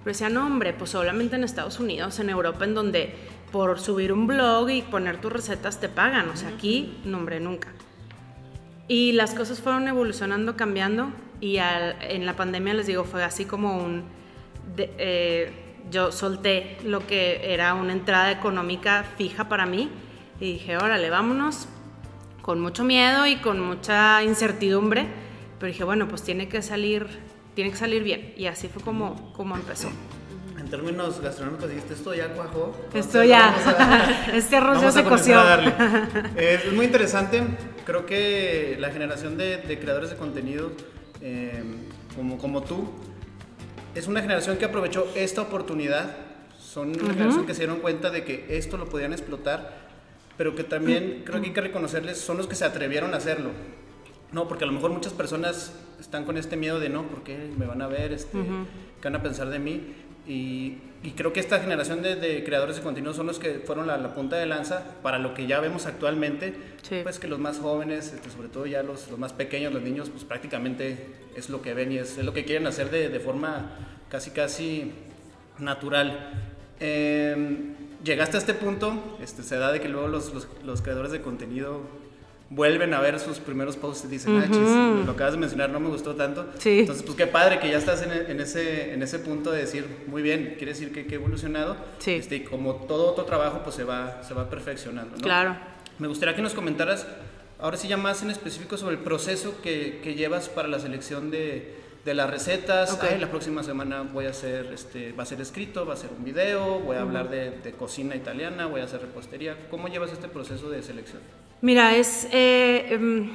decía, 0.05 0.29
no, 0.29 0.45
hombre, 0.45 0.73
pues 0.73 0.91
solamente 0.91 1.35
en 1.35 1.43
Estados 1.43 1.79
Unidos, 1.79 2.19
en 2.19 2.29
Europa, 2.29 2.65
en 2.65 2.73
donde 2.73 3.13
por 3.51 3.79
subir 3.79 4.11
un 4.11 4.25
blog 4.25 4.69
y 4.69 4.81
poner 4.81 5.21
tus 5.21 5.31
recetas 5.31 5.79
te 5.79 5.89
pagan, 5.89 6.29
o 6.29 6.35
sea, 6.35 6.49
aquí, 6.49 6.97
no, 7.05 7.17
hombre, 7.17 7.39
nunca. 7.39 7.69
Y 8.87 9.11
las 9.11 9.33
cosas 9.33 9.59
fueron 9.59 9.87
evolucionando, 9.87 10.55
cambiando, 10.55 11.11
y 11.39 11.57
en 11.57 12.25
la 12.25 12.35
pandemia, 12.35 12.73
les 12.73 12.87
digo, 12.87 13.03
fue 13.03 13.23
así 13.23 13.45
como 13.45 13.77
un... 13.77 14.05
Eh, 14.77 15.51
yo 15.89 16.11
solté 16.11 16.77
lo 16.83 17.05
que 17.05 17.53
era 17.53 17.73
una 17.73 17.93
entrada 17.93 18.31
económica 18.31 19.05
fija 19.17 19.47
para 19.47 19.65
mí 19.65 19.89
y 20.39 20.53
dije, 20.53 20.77
órale, 20.77 21.09
vámonos, 21.09 21.67
con 22.41 22.59
mucho 22.59 22.83
miedo 22.83 23.25
y 23.25 23.37
con 23.37 23.59
mucha 23.59 24.23
incertidumbre, 24.23 25.07
pero 25.59 25.71
dije, 25.71 25.83
bueno, 25.83 26.07
pues 26.07 26.23
tiene 26.23 26.47
que 26.47 26.61
salir, 26.61 27.07
tiene 27.55 27.71
que 27.71 27.77
salir 27.77 28.03
bien. 28.03 28.33
Y 28.37 28.45
así 28.45 28.67
fue 28.67 28.81
como, 28.81 29.33
como 29.33 29.55
empezó. 29.55 29.89
En 30.57 30.69
términos 30.69 31.21
gastronómicos, 31.21 31.69
dijiste, 31.69 31.93
esto 31.93 32.13
ya 32.13 32.27
cuajó. 32.33 32.75
Esto 32.93 33.23
ya, 33.23 34.27
este 34.33 34.57
arroz 34.57 34.81
ya 34.81 34.91
se 34.91 35.03
coció. 35.03 35.41
es 36.35 36.73
muy 36.73 36.85
interesante, 36.85 37.43
creo 37.85 38.05
que 38.05 38.75
la 38.79 38.91
generación 38.91 39.37
de, 39.37 39.77
creadores 39.79 40.09
de 40.09 40.15
contenido 40.15 40.71
eh, 41.21 41.63
como, 42.15 42.37
como 42.37 42.63
tú, 42.63 42.89
es 43.95 44.07
una 44.07 44.21
generación 44.21 44.57
que 44.57 44.65
aprovechó 44.65 45.07
esta 45.15 45.41
oportunidad, 45.41 46.17
son 46.59 46.89
una 46.89 47.13
generación 47.13 47.45
que 47.45 47.53
se 47.53 47.61
dieron 47.61 47.79
cuenta 47.79 48.09
de 48.09 48.23
que 48.23 48.57
esto 48.57 48.77
lo 48.77 48.89
podían 48.89 49.13
explotar 49.13 49.87
pero 50.37 50.55
que 50.55 50.63
también 50.63 51.23
creo 51.25 51.41
que 51.41 51.47
hay 51.47 51.53
que 51.53 51.61
reconocerles, 51.61 52.19
son 52.19 52.37
los 52.37 52.47
que 52.47 52.55
se 52.55 52.63
atrevieron 52.63 53.13
a 53.13 53.17
hacerlo. 53.17 53.49
No, 54.31 54.47
porque 54.47 54.65
a 54.65 54.67
lo 54.67 54.73
mejor 54.73 54.91
muchas 54.91 55.13
personas 55.13 55.73
están 55.99 56.25
con 56.25 56.37
este 56.37 56.57
miedo 56.57 56.79
de 56.79 56.89
no, 56.89 57.03
porque 57.03 57.49
me 57.57 57.65
van 57.65 57.81
a 57.81 57.87
ver, 57.87 58.11
este, 58.11 58.37
qué 59.01 59.03
van 59.05 59.15
a 59.15 59.23
pensar 59.23 59.49
de 59.49 59.59
mí. 59.59 59.93
Y, 60.27 60.79
y 61.03 61.11
creo 61.11 61.31
que 61.31 61.39
esta 61.39 61.59
generación 61.59 62.01
de, 62.01 62.17
de, 62.17 62.43
creadores 62.43 62.75
de 62.75 62.81
contenido 62.81 63.13
son 63.13 63.27
los 63.27 63.39
que 63.39 63.59
fueron 63.59 63.87
la, 63.87 63.97
la, 63.97 64.13
punta 64.13 64.35
de 64.35 64.45
lanza 64.45 64.83
para 65.01 65.19
lo 65.19 65.33
que 65.33 65.47
ya 65.47 65.61
vemos 65.61 65.85
actualmente. 65.85 66.53
Pues 67.03 67.19
que 67.19 67.27
los 67.27 67.39
más 67.39 67.59
jóvenes, 67.59 68.11
este, 68.13 68.29
sobre 68.29 68.49
todo 68.49 68.65
ya 68.65 68.83
los, 68.83 69.09
los, 69.09 69.17
más 69.17 69.31
pequeños, 69.31 69.73
los 69.73 69.81
niños, 69.81 70.09
pues 70.09 70.25
prácticamente 70.25 71.07
es 71.35 71.49
lo 71.49 71.61
que 71.61 71.73
ven 71.73 71.93
y 71.93 71.97
es, 71.97 72.17
es 72.17 72.25
lo 72.25 72.33
que 72.33 72.43
quieren 72.43 72.67
hacer 72.67 72.91
de, 72.91 73.07
de 73.07 73.19
forma 73.21 73.71
casi, 74.09 74.31
casi 74.31 74.91
natural. 75.59 76.33
Eh, 76.79 77.73
llegaste 78.03 78.37
a 78.37 78.39
este 78.39 78.53
punto, 78.53 79.17
este, 79.21 79.43
se 79.43 79.57
da 79.57 79.71
de 79.71 79.81
que 79.81 79.89
luego 79.89 80.07
los, 80.07 80.33
los, 80.63 80.81
creadores 80.81 81.11
de 81.11 81.21
contenido 81.21 81.81
vuelven 82.49 82.93
a 82.93 83.01
ver 83.01 83.19
sus 83.19 83.39
primeros 83.39 83.75
posts 83.75 84.05
y 84.05 84.07
dicen, 84.07 84.37
ah, 84.37 85.03
lo 85.05 85.11
acabas 85.11 85.33
de 85.33 85.39
mencionar, 85.39 85.69
no 85.69 85.79
me 85.79 85.89
gustó 85.89 86.15
tanto. 86.15 86.47
Entonces, 86.63 87.03
pues 87.03 87.17
qué 87.17 87.27
padre 87.27 87.59
que 87.59 87.69
ya 87.69 87.77
estás 87.77 88.01
en, 88.01 88.11
en, 88.11 88.39
ese, 88.39 88.93
en 88.93 89.03
ese 89.03 89.19
punto 89.19 89.51
de 89.51 89.59
decir, 89.59 89.85
muy 90.07 90.21
bien, 90.21 90.55
quiere 90.57 90.73
decir 90.73 90.91
que, 90.91 91.01
he 91.01 91.15
evolucionado. 91.15 91.77
Este, 92.05 92.37
y 92.37 92.43
como 92.43 92.75
todo 92.75 93.11
otro 93.11 93.25
trabajo, 93.25 93.61
pues 93.63 93.75
se 93.75 93.83
va, 93.83 94.23
se 94.23 94.33
va 94.33 94.49
perfeccionando. 94.49 95.17
Claro. 95.17 95.57
Me 95.99 96.07
gustaría 96.07 96.35
que 96.35 96.41
nos 96.41 96.53
comentaras, 96.53 97.07
ahora 97.59 97.77
sí 97.77 97.87
ya 97.87 97.97
más 97.97 98.23
en 98.23 98.31
específico, 98.31 98.77
sobre 98.77 98.95
el 98.95 99.01
proceso 99.01 99.61
que, 99.61 99.99
que 100.03 100.15
llevas 100.15 100.49
para 100.49 100.67
la 100.67 100.79
selección 100.79 101.31
de 101.31 101.77
de 102.07 102.13
las 102.13 102.29
recetas. 102.29 102.97
la 103.19 103.29
próxima 103.29 103.63
semana 103.63 104.01
voy 104.01 104.27
a 104.27 104.29
hacer, 104.29 104.67
este, 104.73 105.11
va 105.11 105.23
a 105.23 105.25
ser 105.25 105.41
escrito, 105.41 105.85
va 105.85 105.93
a 105.93 105.97
ser 105.97 106.09
un 106.17 106.23
video, 106.23 106.79
voy 106.79 106.95
a 106.95 107.01
hablar 107.01 107.29
de, 107.29 107.73
cocina 107.77 108.15
italiana, 108.15 108.65
voy 108.65 108.79
a 108.79 108.85
hacer 108.85 109.01
repostería. 109.01 109.67
¿Cómo 109.69 109.89
llevas 109.89 110.13
este 110.13 110.29
proceso 110.29 110.69
de 110.69 110.81
selección? 110.81 111.21
Mira, 111.61 111.95
es... 111.95 112.27
Eh, 112.31 112.87
em, 112.91 113.31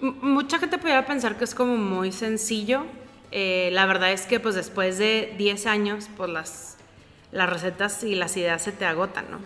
mucha 0.00 0.58
gente 0.58 0.78
pudiera 0.78 1.06
pensar 1.06 1.38
que 1.38 1.44
es 1.44 1.54
como 1.54 1.76
muy 1.76 2.12
sencillo. 2.12 2.84
Eh, 3.30 3.70
la 3.72 3.86
verdad 3.86 4.12
es 4.12 4.26
que 4.26 4.40
pues 4.40 4.54
después 4.54 4.98
de 4.98 5.34
10 5.38 5.66
años, 5.66 6.10
pues 6.16 6.28
las, 6.28 6.76
las 7.30 7.48
recetas 7.48 8.04
y 8.04 8.14
las 8.14 8.36
ideas 8.36 8.62
se 8.62 8.72
te 8.72 8.84
agotan, 8.84 9.30
¿no? 9.30 9.38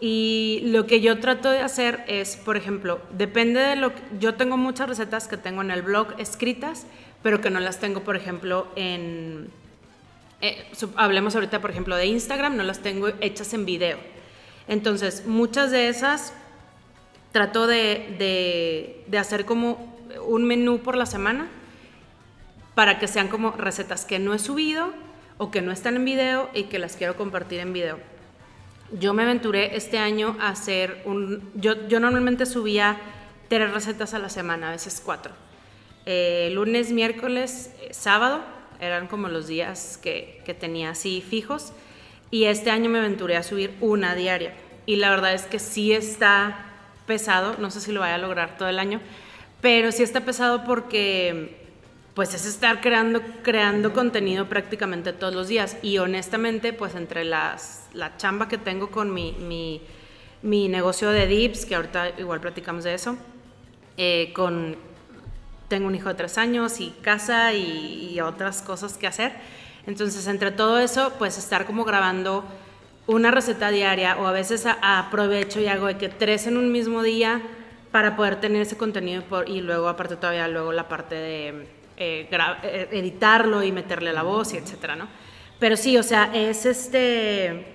Y 0.00 0.60
lo 0.66 0.86
que 0.86 1.00
yo 1.00 1.20
trato 1.20 1.50
de 1.50 1.60
hacer 1.60 2.04
es, 2.08 2.36
por 2.36 2.56
ejemplo, 2.58 3.00
depende 3.16 3.60
de 3.60 3.76
lo 3.76 3.94
que... 3.94 4.02
Yo 4.18 4.34
tengo 4.34 4.58
muchas 4.58 4.88
recetas 4.88 5.28
que 5.28 5.38
tengo 5.38 5.62
en 5.62 5.70
el 5.70 5.80
blog 5.82 6.08
escritas, 6.18 6.86
pero 7.22 7.40
que 7.40 7.48
no 7.48 7.60
las 7.60 7.80
tengo, 7.80 8.00
por 8.00 8.16
ejemplo, 8.16 8.66
en... 8.76 9.48
Eh, 10.42 10.70
hablemos 10.96 11.34
ahorita, 11.34 11.62
por 11.62 11.70
ejemplo, 11.70 11.96
de 11.96 12.04
Instagram, 12.06 12.56
no 12.56 12.64
las 12.64 12.82
tengo 12.82 13.08
hechas 13.20 13.54
en 13.54 13.64
video. 13.64 13.96
Entonces, 14.68 15.24
muchas 15.26 15.70
de 15.70 15.88
esas 15.88 16.34
trato 17.34 17.66
de, 17.66 19.02
de, 19.08 19.18
hacer 19.18 19.44
como 19.44 19.92
un 20.24 20.44
menú 20.44 20.78
por 20.78 20.94
la 20.94 21.04
semana 21.04 21.48
para 22.76 23.00
que 23.00 23.08
sean 23.08 23.26
como 23.26 23.50
recetas 23.50 24.04
que 24.04 24.20
no 24.20 24.34
he 24.34 24.38
subido 24.38 24.92
o 25.36 25.50
que 25.50 25.60
no 25.60 25.72
están 25.72 25.96
en 25.96 26.04
video 26.04 26.48
y 26.54 26.64
que 26.64 26.78
las 26.78 26.94
quiero 26.94 27.16
compartir 27.16 27.58
en 27.58 27.72
video. 27.72 27.98
Yo 28.92 29.14
me 29.14 29.24
aventuré 29.24 29.74
este 29.74 29.98
año 29.98 30.36
a 30.38 30.50
hacer 30.50 31.02
un... 31.06 31.50
Yo, 31.56 31.88
yo 31.88 31.98
normalmente 31.98 32.46
subía 32.46 32.98
tres 33.48 33.68
recetas 33.72 34.14
a 34.14 34.20
la 34.20 34.28
semana, 34.28 34.68
a 34.68 34.70
veces 34.70 35.02
cuatro. 35.04 35.34
Eh, 36.06 36.50
lunes, 36.52 36.92
miércoles, 36.92 37.72
eh, 37.80 37.88
sábado, 37.92 38.42
eran 38.78 39.08
como 39.08 39.28
los 39.28 39.48
días 39.48 39.98
que, 40.00 40.40
que, 40.44 40.54
tenía 40.54 40.90
así 40.90 41.20
fijos. 41.20 41.72
Y 42.30 42.44
este 42.44 42.70
año 42.70 42.90
me 42.90 43.00
aventuré 43.00 43.36
a 43.36 43.42
subir 43.42 43.74
una 43.80 44.14
diaria. 44.14 44.54
Y 44.86 44.96
la 44.96 45.10
verdad 45.10 45.34
es 45.34 45.46
que 45.46 45.58
sí 45.58 45.92
está 45.92 46.70
pesado, 47.06 47.56
no 47.58 47.70
sé 47.70 47.80
si 47.80 47.92
lo 47.92 48.00
vaya 48.00 48.16
a 48.16 48.18
lograr 48.18 48.56
todo 48.56 48.68
el 48.68 48.78
año, 48.78 49.00
pero 49.60 49.92
sí 49.92 50.02
está 50.02 50.20
pesado 50.20 50.64
porque 50.64 51.62
pues 52.14 52.32
es 52.32 52.46
estar 52.46 52.80
creando, 52.80 53.20
creando 53.42 53.92
contenido 53.92 54.48
prácticamente 54.48 55.12
todos 55.12 55.34
los 55.34 55.48
días. 55.48 55.76
Y 55.82 55.98
honestamente, 55.98 56.72
pues 56.72 56.94
entre 56.94 57.24
las, 57.24 57.88
la 57.92 58.16
chamba 58.16 58.48
que 58.48 58.56
tengo 58.56 58.90
con 58.90 59.12
mi, 59.12 59.32
mi, 59.32 59.82
mi 60.42 60.68
negocio 60.68 61.10
de 61.10 61.26
dips, 61.26 61.66
que 61.66 61.74
ahorita 61.74 62.10
igual 62.18 62.40
platicamos 62.40 62.84
de 62.84 62.94
eso, 62.94 63.16
eh, 63.96 64.32
con 64.32 64.76
tengo 65.68 65.88
un 65.88 65.94
hijo 65.94 66.08
de 66.08 66.14
tres 66.14 66.38
años 66.38 66.80
y 66.80 66.90
casa 67.02 67.52
y, 67.52 68.20
otras 68.20 68.62
cosas 68.62 68.96
que 68.96 69.08
hacer. 69.08 69.32
Entonces, 69.86 70.26
entre 70.28 70.52
todo 70.52 70.78
eso, 70.78 71.12
pues 71.18 71.36
estar 71.36 71.66
como 71.66 71.84
grabando 71.84 72.44
una 73.06 73.30
receta 73.30 73.70
diaria 73.70 74.16
o 74.18 74.26
a 74.26 74.32
veces 74.32 74.66
aprovecho 74.66 75.60
y 75.60 75.66
hago 75.66 75.86
de 75.86 75.98
que 75.98 76.08
tres 76.08 76.46
en 76.46 76.56
un 76.56 76.72
mismo 76.72 77.02
día 77.02 77.42
para 77.90 78.16
poder 78.16 78.40
tener 78.40 78.62
ese 78.62 78.76
contenido 78.76 79.22
y 79.46 79.60
luego 79.60 79.88
aparte 79.88 80.16
todavía 80.16 80.48
luego 80.48 80.72
la 80.72 80.88
parte 80.88 81.14
de 81.14 81.48
eh, 81.96 82.28
eh, 82.30 82.88
editarlo 82.90 83.62
y 83.62 83.72
meterle 83.72 84.12
la 84.12 84.22
voz 84.22 84.54
y 84.54 84.56
etcétera, 84.56 84.96
¿no? 84.96 85.08
Pero 85.58 85.76
sí, 85.76 85.96
o 85.96 86.02
sea, 86.02 86.30
es 86.34 86.66
este 86.66 87.73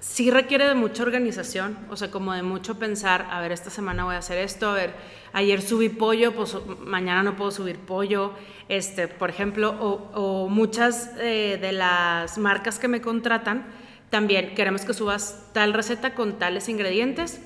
sí 0.00 0.30
requiere 0.30 0.66
de 0.66 0.74
mucha 0.74 1.02
organización, 1.02 1.78
o 1.90 1.96
sea, 1.96 2.10
como 2.10 2.32
de 2.32 2.42
mucho 2.42 2.78
pensar, 2.78 3.28
a 3.30 3.40
ver, 3.40 3.52
esta 3.52 3.70
semana 3.70 4.04
voy 4.04 4.14
a 4.14 4.18
hacer 4.18 4.38
esto, 4.38 4.70
a 4.70 4.74
ver, 4.74 4.94
ayer 5.32 5.60
subí 5.60 5.90
pollo, 5.90 6.32
pues 6.32 6.56
mañana 6.84 7.22
no 7.22 7.36
puedo 7.36 7.50
subir 7.50 7.78
pollo, 7.78 8.32
este, 8.68 9.08
por 9.08 9.30
ejemplo, 9.30 9.70
o, 9.78 10.48
muchas 10.48 11.10
eh, 11.18 11.58
de 11.60 11.72
las 11.72 12.38
marcas 12.38 12.78
que 12.78 12.88
me 12.88 13.02
contratan, 13.02 13.66
también 14.08 14.54
queremos 14.54 14.84
que 14.84 14.94
subas 14.94 15.46
tal 15.52 15.74
receta 15.74 16.14
con 16.14 16.38
tales 16.38 16.68
ingredientes, 16.68 17.42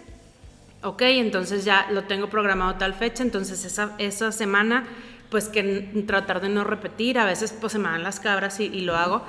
ok, 0.82 1.02
entonces 1.02 1.64
ya 1.64 1.88
lo 1.90 2.04
tengo 2.04 2.30
programado 2.30 2.76
tal 2.76 2.94
fecha, 2.94 3.25
entonces 3.25 3.64
esa, 3.64 3.96
esa 3.99 4.30
semana, 4.30 4.84
pues 5.28 5.49
que 5.49 6.04
tratar 6.06 6.40
de 6.40 6.50
no 6.50 6.62
repetir, 6.62 7.18
a 7.18 7.25
veces 7.25 7.52
pues 7.52 7.73
se 7.73 7.80
me 7.80 7.88
dan 7.88 8.04
las 8.04 8.20
cabras 8.20 8.61
y, 8.61 8.66
y 8.66 8.82
lo 8.82 8.94
hago, 8.94 9.25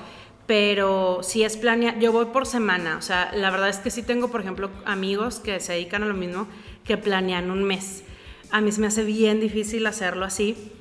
pero 0.46 1.22
si 1.24 1.44
es 1.44 1.58
planear, 1.58 2.00
yo 2.00 2.12
voy 2.12 2.26
por 2.26 2.46
semana, 2.46 2.98
o 2.98 3.02
sea, 3.02 3.32
la 3.34 3.50
verdad 3.50 3.70
es 3.70 3.78
que 3.78 3.90
sí 3.90 4.04
tengo, 4.04 4.30
por 4.30 4.42
ejemplo, 4.42 4.70
amigos 4.86 5.40
que 5.40 5.60
se 5.60 5.74
dedican 5.74 6.04
a 6.04 6.06
lo 6.06 6.14
mismo, 6.14 6.48
que 6.84 6.98
planean 6.98 7.50
un 7.50 7.64
mes. 7.64 8.04
A 8.52 8.62
mí 8.62 8.72
se 8.72 8.80
me 8.80 8.88
hace 8.88 9.04
bien 9.04 9.40
difícil 9.40 9.88
hacerlo 9.88 10.24
así, 10.24 10.72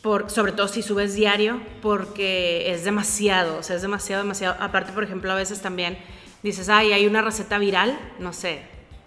por, 0.00 0.30
sobre 0.30 0.52
todo 0.52 0.68
si 0.68 0.82
subes 0.82 1.14
diario, 1.14 1.60
porque 1.82 2.72
es 2.72 2.84
demasiado, 2.84 3.58
o 3.58 3.62
sea, 3.62 3.76
es 3.76 3.82
demasiado, 3.82 4.22
demasiado. 4.22 4.56
Aparte, 4.60 4.92
por 4.92 5.02
ejemplo, 5.02 5.30
a 5.32 5.34
veces 5.34 5.60
también 5.60 5.98
dices, 6.42 6.68
ay, 6.68 6.92
hay 6.92 7.06
una 7.06 7.20
receta 7.20 7.58
viral, 7.58 7.98
no 8.18 8.32
sé, 8.32 8.62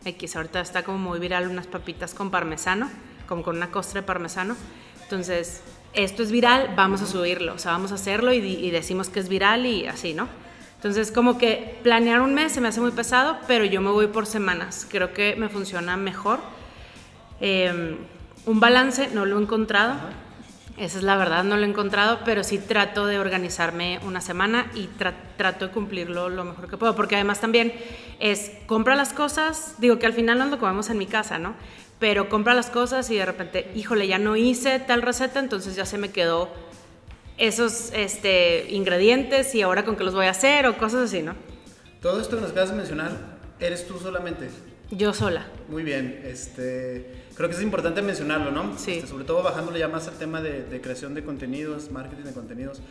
X, 0.05 0.35
ahorita 0.35 0.59
está 0.59 0.83
como 0.83 0.97
muy 0.97 1.19
viral 1.19 1.47
unas 1.47 1.67
papitas 1.67 2.13
con 2.13 2.29
parmesano, 2.29 2.89
como 3.27 3.41
con 3.41 3.55
una 3.55 3.71
costra 3.71 4.01
de 4.01 4.07
parmesano. 4.07 4.55
Entonces, 5.03 5.61
esto 5.93 6.23
es 6.23 6.31
viral, 6.31 6.73
vamos 6.75 7.01
a 7.01 7.05
subirlo, 7.05 7.53
o 7.53 7.57
sea, 7.59 7.71
vamos 7.71 7.91
a 7.91 7.95
hacerlo 7.95 8.33
y, 8.33 8.71
decimos 8.71 9.09
que 9.09 9.19
es 9.19 9.29
viral 9.29 9.65
y 9.65 9.87
así, 9.87 10.13
¿no? 10.13 10.27
Entonces, 10.75 11.11
como 11.11 11.37
que 11.37 11.79
planear 11.81 12.19
un 12.21 12.33
mes 12.33 12.51
se 12.51 12.59
me 12.59 12.67
hace 12.67 12.81
muy 12.81 12.91
pesado, 12.91 13.37
pero 13.47 13.63
yo 13.63 13.79
me 13.79 13.89
voy 13.89 14.07
por 14.07 14.25
semanas. 14.25 14.85
Creo 14.89 15.13
que 15.13 15.35
me 15.37 15.47
funciona 15.47 15.95
mejor. 15.95 16.39
Em, 17.39 17.95
un 18.45 18.59
balance 18.59 19.07
no 19.13 19.25
lo 19.25 19.39
he 19.39 19.41
encontrado. 19.41 19.95
Esa 20.75 20.97
es 20.97 21.03
la 21.03 21.15
verdad, 21.15 21.43
no 21.43 21.55
lo 21.55 21.63
he 21.63 21.69
encontrado, 21.69 22.19
pero 22.25 22.43
sí 22.43 22.57
trato 22.57 23.05
de 23.05 23.19
organizarme 23.19 23.99
una 24.03 24.19
semana 24.21 24.65
y 24.73 24.89
trato 25.37 25.67
de 25.67 25.71
cumplirlo 25.71 26.29
lo 26.29 26.43
mejor 26.43 26.67
que 26.67 26.77
puedo, 26.77 26.95
porque 26.95 27.15
además 27.15 27.39
también 27.39 27.71
es 28.19 28.51
compra 28.65 28.95
las 28.95 29.13
cosas, 29.13 29.75
digo 29.77 29.99
que 29.99 30.07
al 30.07 30.13
final 30.13 30.39
no 30.39 30.45
lo 30.45 30.57
comemos 30.57 30.89
en 30.89 30.97
mi 30.97 31.05
casa, 31.05 31.37
¿no? 31.37 31.53
Pero 32.03 32.27
compra 32.27 32.53
las 32.53 32.69
cosas 32.69 33.09
y 33.11 33.15
de 33.15 33.25
repente, 33.25 33.71
híjole, 33.75 34.09
ya 34.09 34.17
no 34.17 34.35
hice 34.35 34.77
tal 34.79 35.01
receta, 35.01 35.39
entonces 35.39 35.77
ya 35.77 35.85
se 35.85 35.97
me 35.97 36.11
quedó 36.11 36.49
esos 37.37 37.93
este, 37.93 38.69
ingredientes 38.71 39.55
y 39.55 39.61
ahora 39.61 39.85
con 39.85 39.95
qué 39.95 40.03
los 40.03 40.13
voy 40.13 40.25
a 40.25 40.31
hacer 40.31 40.65
o 40.65 40.77
cosas 40.77 41.03
así, 41.03 41.21
¿no? 41.21 41.33
Todo 42.01 42.19
esto 42.19 42.35
que 42.35 42.41
nos 42.41 42.51
acabas 42.51 42.71
de 42.71 42.75
mencionar, 42.75 43.11
¿eres 43.57 43.87
tú 43.87 43.97
solamente? 43.99 44.49
Yo 44.91 45.13
sola. 45.13 45.47
Muy 45.69 45.83
bien, 45.83 46.21
este, 46.25 47.23
creo 47.37 47.47
que 47.47 47.55
es 47.55 47.61
importante 47.61 48.01
mencionarlo, 48.01 48.51
¿no? 48.51 48.77
Sí. 48.77 48.95
Este, 48.95 49.07
sobre 49.07 49.23
todo 49.23 49.41
bajándole 49.41 49.79
ya 49.79 49.87
más 49.87 50.09
al 50.09 50.17
tema 50.17 50.41
de, 50.41 50.61
de 50.61 50.81
creación 50.81 51.13
de 51.13 51.23
contenidos, 51.23 51.89
marketing 51.89 52.25
de 52.25 52.33
contenidos, 52.33 52.81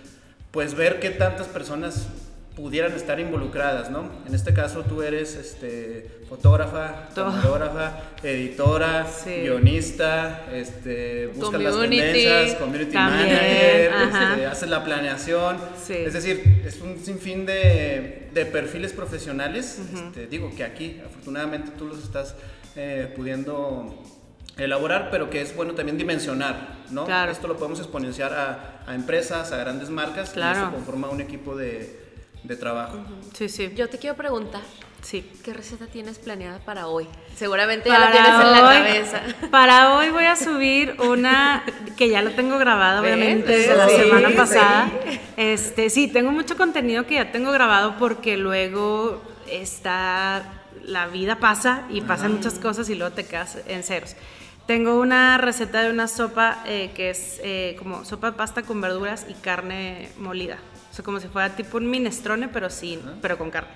pues 0.53 0.75
ver 0.75 1.01
qué 1.01 1.11
tantas 1.11 1.49
personas 1.49 2.07
pudieran 2.57 2.93
estar 2.93 3.19
involucradas, 3.19 3.91
¿no? 3.91 4.11
En 4.27 4.35
este 4.35 4.53
caso 4.53 4.83
tú 4.83 5.03
eres 5.03 5.37
este, 5.37 6.07
fotógrafa, 6.29 7.09
fotógrafa, 7.15 8.01
editora, 8.23 9.07
guionista, 9.25 10.47
este, 10.53 11.29
buscas 11.29 11.61
las 11.61 11.81
tendencias, 11.81 12.55
community 12.57 12.95
manager, 12.95 13.93
este, 14.03 14.47
haces 14.47 14.69
la 14.69 14.85
planeación. 14.85 15.57
Es 15.89 16.13
decir, 16.13 16.63
es 16.67 16.81
un 16.81 16.99
sinfín 17.03 17.47
de, 17.47 18.29
de 18.35 18.47
perfiles 18.47 18.93
profesionales. 18.93 19.81
este, 19.95 20.27
digo 20.27 20.53
que 20.55 20.65
aquí, 20.65 21.01
afortunadamente, 21.05 21.73
tú 21.79 21.87
los 21.87 22.03
estás 22.03 22.35
eh, 22.77 23.11
pudiendo 23.17 24.03
elaborar, 24.59 25.09
pero 25.11 25.31
que 25.31 25.41
es 25.41 25.57
bueno 25.57 25.73
también 25.75 25.97
dimensionar, 25.97 26.81
¿no? 26.91 27.07
Esto 27.31 27.49
lo 27.49 27.57
podemos 27.57 27.79
exponenciar 27.79 28.35
a, 28.35 28.83
a 28.87 28.95
empresas, 28.95 29.53
a 29.53 29.57
grandes 29.57 29.89
marcas, 29.89 30.31
claro. 30.31 30.59
y 30.59 30.63
eso 30.65 30.73
conforma 30.73 31.09
un 31.09 31.23
equipo 31.23 31.57
de 31.57 32.02
de 32.43 32.57
trabajo. 32.57 32.99
Sí, 33.35 33.49
sí. 33.49 33.73
Yo 33.75 33.89
te 33.89 33.99
quiero 33.99 34.17
preguntar. 34.17 34.63
Sí. 35.03 35.29
¿Qué 35.45 35.53
receta 35.53 35.87
tienes 35.87 36.19
planeada 36.19 36.61
para 36.61 36.87
hoy? 36.87 37.09
Seguramente 37.35 37.89
ya 37.89 37.99
la 37.99 38.13
tienes 38.13 38.31
en 38.31 38.53
la 38.53 38.61
cabeza. 38.61 39.23
Para 39.51 39.97
hoy 39.97 40.11
voy 40.11 40.25
a 40.25 40.37
subir 40.37 40.97
una 41.01 41.65
que 41.97 42.09
ya 42.09 42.23
lo 42.23 42.31
tengo 42.31 42.57
grabado, 42.59 43.03
obviamente, 43.03 43.51
desde 43.51 43.77
la 43.77 43.89
semana 43.89 44.31
pasada. 44.31 44.91
Este, 45.37 45.91
sí, 45.91 46.07
tengo 46.07 46.31
mucho 46.31 46.57
contenido 46.57 47.05
que 47.07 47.17
ya 47.17 47.33
tengo 47.33 47.51
grabado 47.51 47.97
porque 47.99 48.37
luego 48.37 49.21
está 49.51 50.45
la 50.85 51.07
vida 51.07 51.37
pasa 51.37 51.83
y 51.91 52.01
pasan 52.01 52.35
muchas 52.35 52.55
cosas 52.55 52.89
y 52.89 52.95
luego 52.95 53.15
te 53.15 53.27
quedas 53.27 53.59
en 53.67 53.83
ceros. 53.83 54.17
Tengo 54.67 55.01
una 55.01 55.39
receta 55.39 55.83
de 55.83 55.91
una 55.91 56.07
sopa 56.07 56.63
eh, 56.67 56.93
que 56.95 57.11
es 57.11 57.41
eh, 57.43 57.75
como 57.79 58.05
sopa 58.05 58.31
de 58.31 58.37
pasta 58.37 58.63
con 58.63 58.81
verduras 58.81 59.27
y 59.29 59.35
carne 59.35 60.11
molida. 60.19 60.59
O 60.93 60.95
sea, 60.95 61.03
como 61.03 61.19
si 61.21 61.29
fuera 61.29 61.57
tipo 61.57 61.79
un 61.79 61.89
minestrone, 61.89 62.49
pero 62.49 62.69
sin, 62.69 63.01
pero 63.23 63.39
con 63.39 63.51
carne. 63.51 63.71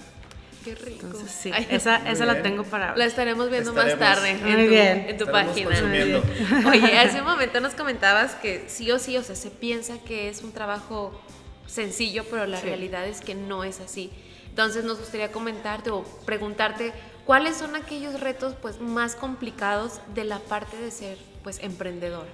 Qué 0.62 0.75
rico. 0.75 1.06
Entonces, 1.06 1.30
sí, 1.30 1.50
esa, 1.70 2.06
esa 2.11 2.26
la 2.26 2.42
tengo 2.42 2.62
para... 2.64 2.94
La 2.94 3.06
estaremos 3.06 3.49
viendo 3.49 3.73
más 3.73 3.99
tarde 3.99 4.32
en 4.32 4.38
tu, 4.38 4.75
en 5.11 5.16
tu 5.16 5.26
página. 5.26 5.70
Oye, 6.68 6.99
hace 6.99 7.20
un 7.20 7.26
momento 7.26 7.58
nos 7.61 7.73
comentabas 7.73 8.35
que 8.35 8.64
sí 8.68 8.90
o 8.92 8.99
sí, 8.99 9.16
o 9.16 9.23
sea, 9.23 9.35
se 9.35 9.50
piensa 9.50 9.99
que 10.04 10.28
es 10.28 10.42
un 10.42 10.52
trabajo 10.52 11.18
sencillo, 11.66 12.23
pero 12.30 12.46
la 12.46 12.61
realidad 12.61 13.06
es 13.06 13.23
que 13.23 13.35
no 13.35 13.64
es 13.64 13.80
así. 13.80 14.11
Entonces 14.50 14.85
nos 14.85 14.99
gustaría 14.99 15.32
comentarte 15.32 15.88
o 15.88 16.02
preguntarte 16.26 16.92
cuáles 17.25 17.56
son 17.56 17.76
aquellos 17.76 18.20
retos 18.20 18.54
pues 18.61 18.78
más 18.78 19.16
complicados 19.16 20.02
de 20.14 20.25
la 20.25 20.38
parte 20.38 20.76
de 20.76 20.90
ser 20.90 21.16
pues 21.42 21.61
emprendedor. 21.62 22.26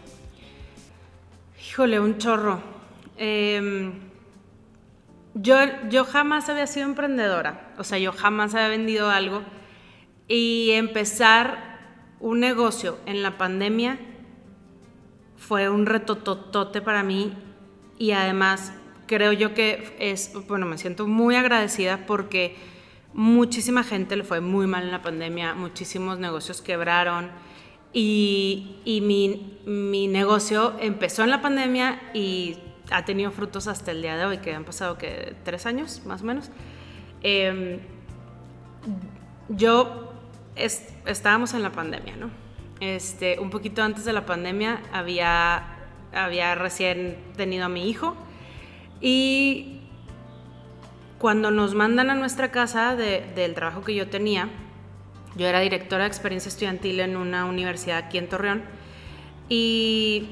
Híjole, 1.69 2.01
un 2.01 2.19
chorro. 2.19 2.61
Eh, 3.17 3.93
yo, 5.35 5.57
yo 5.89 6.05
jamás 6.05 6.49
había 6.49 6.67
sido 6.67 6.87
emprendedora, 6.87 7.73
o 7.79 7.85
sea, 7.85 7.99
yo 7.99 8.13
jamás 8.13 8.55
había 8.55 8.69
vendido 8.69 9.11
algo. 9.11 9.43
Y 10.29 10.71
empezar 10.73 11.79
un 12.21 12.41
negocio 12.41 12.99
en 13.07 13.23
la 13.23 13.37
pandemia 13.37 13.99
fue 15.37 15.69
un 15.69 15.87
reto 15.87 16.17
totote 16.19 16.81
para 16.81 17.03
mí. 17.03 17.35
Y 17.99 18.13
además 18.13 18.73
creo 19.07 19.33
yo 19.33 19.55
que 19.55 19.97
es, 19.99 20.33
bueno, 20.49 20.67
me 20.67 20.79
siento 20.79 21.07
muy 21.07 21.35
agradecida 21.35 22.07
porque 22.07 22.57
muchísima 23.13 23.83
gente 23.83 24.17
le 24.17 24.25
fue 24.25 24.41
muy 24.41 24.67
mal 24.67 24.85
en 24.85 24.93
la 24.93 25.03
pandemia, 25.03 25.55
muchísimos 25.55 26.19
negocios 26.19 26.63
quebraron. 26.63 27.31
Y, 27.93 28.77
y 28.87 29.03
mi, 29.03 29.59
mi 29.67 30.07
negocio 30.07 30.75
empezó 30.81 31.25
en 31.25 31.31
la 31.31 31.43
pandemia 31.43 32.01
y 32.15 32.57
ha 32.91 33.05
tenido 33.05 33.31
frutos 33.31 33.69
hasta 33.69 33.91
el 33.91 34.03
día 34.03 34.17
de 34.17 34.25
hoy, 34.25 34.39
que 34.39 34.55
han 34.55 34.65
pasado 34.65 34.99
que 34.99 35.35
tres 35.45 35.67
años 35.67 36.03
más 36.05 36.23
o 36.23 36.25
menos. 36.25 36.51
Em, 37.23 37.81
yo 39.49 40.13
estábamos 40.57 41.55
en 41.55 41.63
la 41.63 41.73
pandemia, 41.73 42.17
¿no? 42.17 42.31
Este, 42.81 43.39
un 43.39 43.51
poquito 43.51 43.83
antes 43.83 44.05
de 44.05 44.13
la 44.13 44.27
pandemia 44.27 44.83
había, 44.93 45.77
había 46.13 46.55
recién 46.55 47.17
tenido 47.37 47.67
a 47.67 47.69
mi 47.69 47.89
hijo 47.89 48.17
y 49.01 49.83
cuando 51.19 51.53
nos 51.53 51.75
mandan 51.75 52.11
a 52.11 52.17
nuestra 52.17 52.51
casa 52.51 52.97
del 52.97 53.55
trabajo 53.55 53.85
que 53.85 53.95
yo 53.95 54.09
tenía, 54.09 54.49
yo 55.37 55.47
era 55.47 55.61
directora 55.61 56.03
de 56.03 56.09
experiencia 56.09 56.49
estudiantil 56.49 56.99
en 56.99 57.17
una 57.17 57.45
universidad 57.45 57.99
aquí 57.99 58.19
en 58.19 58.29
Torreón 58.29 58.63
y 59.49 60.31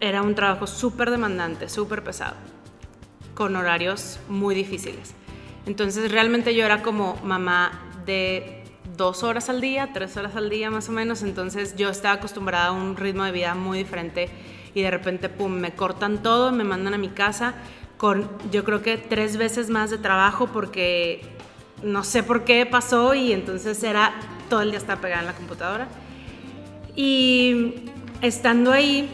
era 0.00 0.22
un 0.22 0.34
trabajo 0.34 0.66
súper 0.66 1.10
demandante, 1.10 1.68
súper 1.68 2.02
pesado, 2.02 2.36
con 3.34 3.54
horarios 3.56 4.18
muy 4.28 4.54
difíciles. 4.54 5.14
Entonces 5.66 6.10
realmente 6.10 6.54
yo 6.54 6.64
era 6.64 6.82
como 6.82 7.16
mamá 7.22 7.80
de 8.06 8.64
dos 8.96 9.22
horas 9.22 9.48
al 9.48 9.60
día, 9.60 9.90
tres 9.92 10.16
horas 10.16 10.36
al 10.36 10.50
día 10.50 10.70
más 10.70 10.88
o 10.88 10.92
menos, 10.92 11.22
entonces 11.22 11.76
yo 11.76 11.90
estaba 11.90 12.14
acostumbrada 12.14 12.68
a 12.68 12.72
un 12.72 12.96
ritmo 12.96 13.24
de 13.24 13.32
vida 13.32 13.54
muy 13.54 13.78
diferente 13.78 14.28
y 14.74 14.82
de 14.82 14.90
repente, 14.90 15.28
pum, 15.28 15.52
me 15.52 15.72
cortan 15.72 16.22
todo, 16.22 16.52
me 16.52 16.64
mandan 16.64 16.94
a 16.94 16.98
mi 16.98 17.08
casa 17.08 17.54
con 17.96 18.30
yo 18.50 18.64
creo 18.64 18.82
que 18.82 18.96
tres 18.96 19.36
veces 19.36 19.68
más 19.68 19.90
de 19.90 19.98
trabajo 19.98 20.46
porque 20.46 21.20
no 21.82 22.02
sé 22.04 22.22
por 22.22 22.44
qué 22.44 22.64
pasó 22.66 23.14
y 23.14 23.32
entonces 23.32 23.82
era 23.82 24.14
todo 24.48 24.62
el 24.62 24.70
día 24.70 24.78
estar 24.78 25.00
pegada 25.00 25.20
en 25.20 25.26
la 25.26 25.34
computadora. 25.34 25.88
Y 26.96 27.84
estando 28.20 28.72
ahí, 28.72 29.10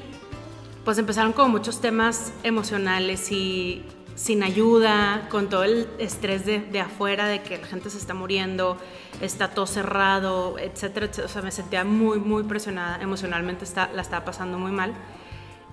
pues 0.87 0.99
empezaron 0.99 1.33
como 1.33 1.49
muchos 1.49 1.81
temas 1.81 2.33
emocionales 2.45 3.33
y 3.33 3.83
sin 4.15 4.45
ayuda, 4.45 5.27
con 5.31 5.49
todo 5.49 5.65
el 5.65 5.89
estrés 5.99 6.47
de, 6.47 6.61
de, 6.61 6.79
afuera, 6.79 7.27
de 7.27 7.43
que 7.43 7.59
la 7.59 7.67
gente 7.67 7.91
se 7.91 7.99
está 7.99 8.15
muriendo, 8.15 8.79
está 9.21 9.51
todo 9.51 9.67
cerrado, 9.67 10.61
etcétera, 10.61 11.07
etcétera. 11.07 11.27
O 11.27 11.29
sea, 11.29 11.43
me 11.43 11.51
sentía 11.51 11.83
muy, 11.83 12.21
muy 12.21 12.45
presionada, 12.45 13.03
emocionalmente 13.03 13.65
está, 13.65 13.91
la 13.93 14.01
estaba 14.01 14.25
pasando 14.25 14.59
muy 14.59 14.71
mal. 14.71 14.95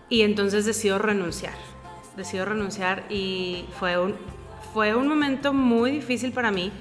Y 0.09 0.23
entonces 0.23 0.65
decido 0.65 0.97
renunciar, 0.97 1.53
decido 2.17 2.45
renunciar 2.45 3.03
y 3.11 3.65
fue 3.79 3.99
un, 3.99 4.15
fue 4.73 4.95
un 4.95 5.07
momento 5.07 5.53
muy 5.53 5.91
difícil 5.91 6.31
para 6.31 6.49
mí 6.49 6.71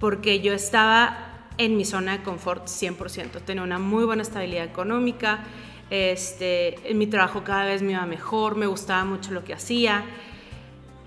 porque 0.00 0.40
yo 0.40 0.52
estaba 0.52 1.50
en 1.56 1.76
mi 1.76 1.84
zona 1.84 2.18
de 2.18 2.24
confort 2.24 2.66
100%, 2.66 3.42
tenía 3.42 3.62
una 3.62 3.78
muy 3.78 4.04
buena 4.04 4.22
estabilidad 4.22 4.64
económica, 4.64 5.44
este, 5.90 6.76
mi 6.94 7.06
trabajo 7.06 7.44
cada 7.44 7.64
vez 7.64 7.82
me 7.82 7.92
iba 7.92 8.06
mejor, 8.06 8.56
me 8.56 8.66
gustaba 8.66 9.04
mucho 9.04 9.32
lo 9.32 9.44
que 9.44 9.54
hacía. 9.54 10.04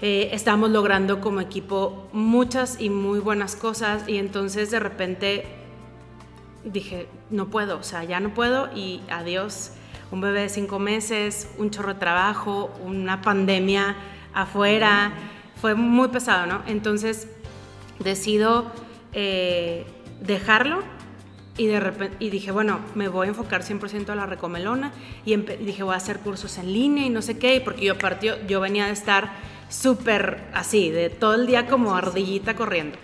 Eh, 0.01 0.29
estábamos 0.31 0.69
logrando 0.69 1.19
como 1.19 1.41
equipo 1.41 2.07
muchas 2.13 2.79
y 2.79 2.89
muy 2.89 3.19
buenas 3.19 3.57
cosas 3.57 4.07
y 4.07 4.17
entonces 4.17 4.71
de 4.71 4.79
repente 4.79 5.45
dije, 6.63 7.07
no 7.29 7.49
puedo, 7.49 7.77
o 7.77 7.83
sea, 7.83 8.05
ya 8.05 8.19
no 8.19 8.33
puedo 8.33 8.69
y 8.73 9.01
adiós. 9.09 9.73
Un 10.11 10.21
bebé 10.21 10.41
de 10.41 10.49
cinco 10.49 10.79
meses, 10.79 11.49
un 11.57 11.69
chorro 11.69 11.93
de 11.93 11.99
trabajo, 11.99 12.71
una 12.83 13.21
pandemia 13.21 13.95
afuera, 14.33 15.11
fue 15.59 15.75
muy 15.75 16.07
pesado, 16.07 16.45
¿no? 16.45 16.63
Entonces 16.65 17.27
decido 17.99 18.71
eh, 19.11 19.85
dejarlo 20.21 20.81
y, 21.59 21.67
de 21.67 21.79
repente, 21.79 22.15
y 22.19 22.29
dije, 22.29 22.51
bueno, 22.51 22.79
me 22.95 23.09
voy 23.09 23.27
a 23.27 23.29
enfocar 23.29 23.63
100% 23.63 24.09
a 24.09 24.15
la 24.15 24.25
recomelona. 24.25 24.93
Y 25.25 25.35
dije, 25.35 25.83
voy 25.83 25.93
a 25.93 25.97
hacer 25.97 26.19
cursos 26.19 26.57
en 26.57 26.71
línea 26.73 27.05
y 27.05 27.09
no 27.09 27.21
sé 27.21 27.37
qué. 27.37 27.61
Porque 27.63 27.85
yo, 27.85 27.97
partió, 27.97 28.35
yo 28.47 28.61
venía 28.61 28.85
de 28.85 28.93
estar 28.93 29.33
súper 29.69 30.43
así, 30.53 30.89
de 30.89 31.09
todo 31.09 31.35
el 31.35 31.45
día 31.45 31.67
como 31.67 31.95
ardillita 31.95 32.55
corriendo. 32.55 32.97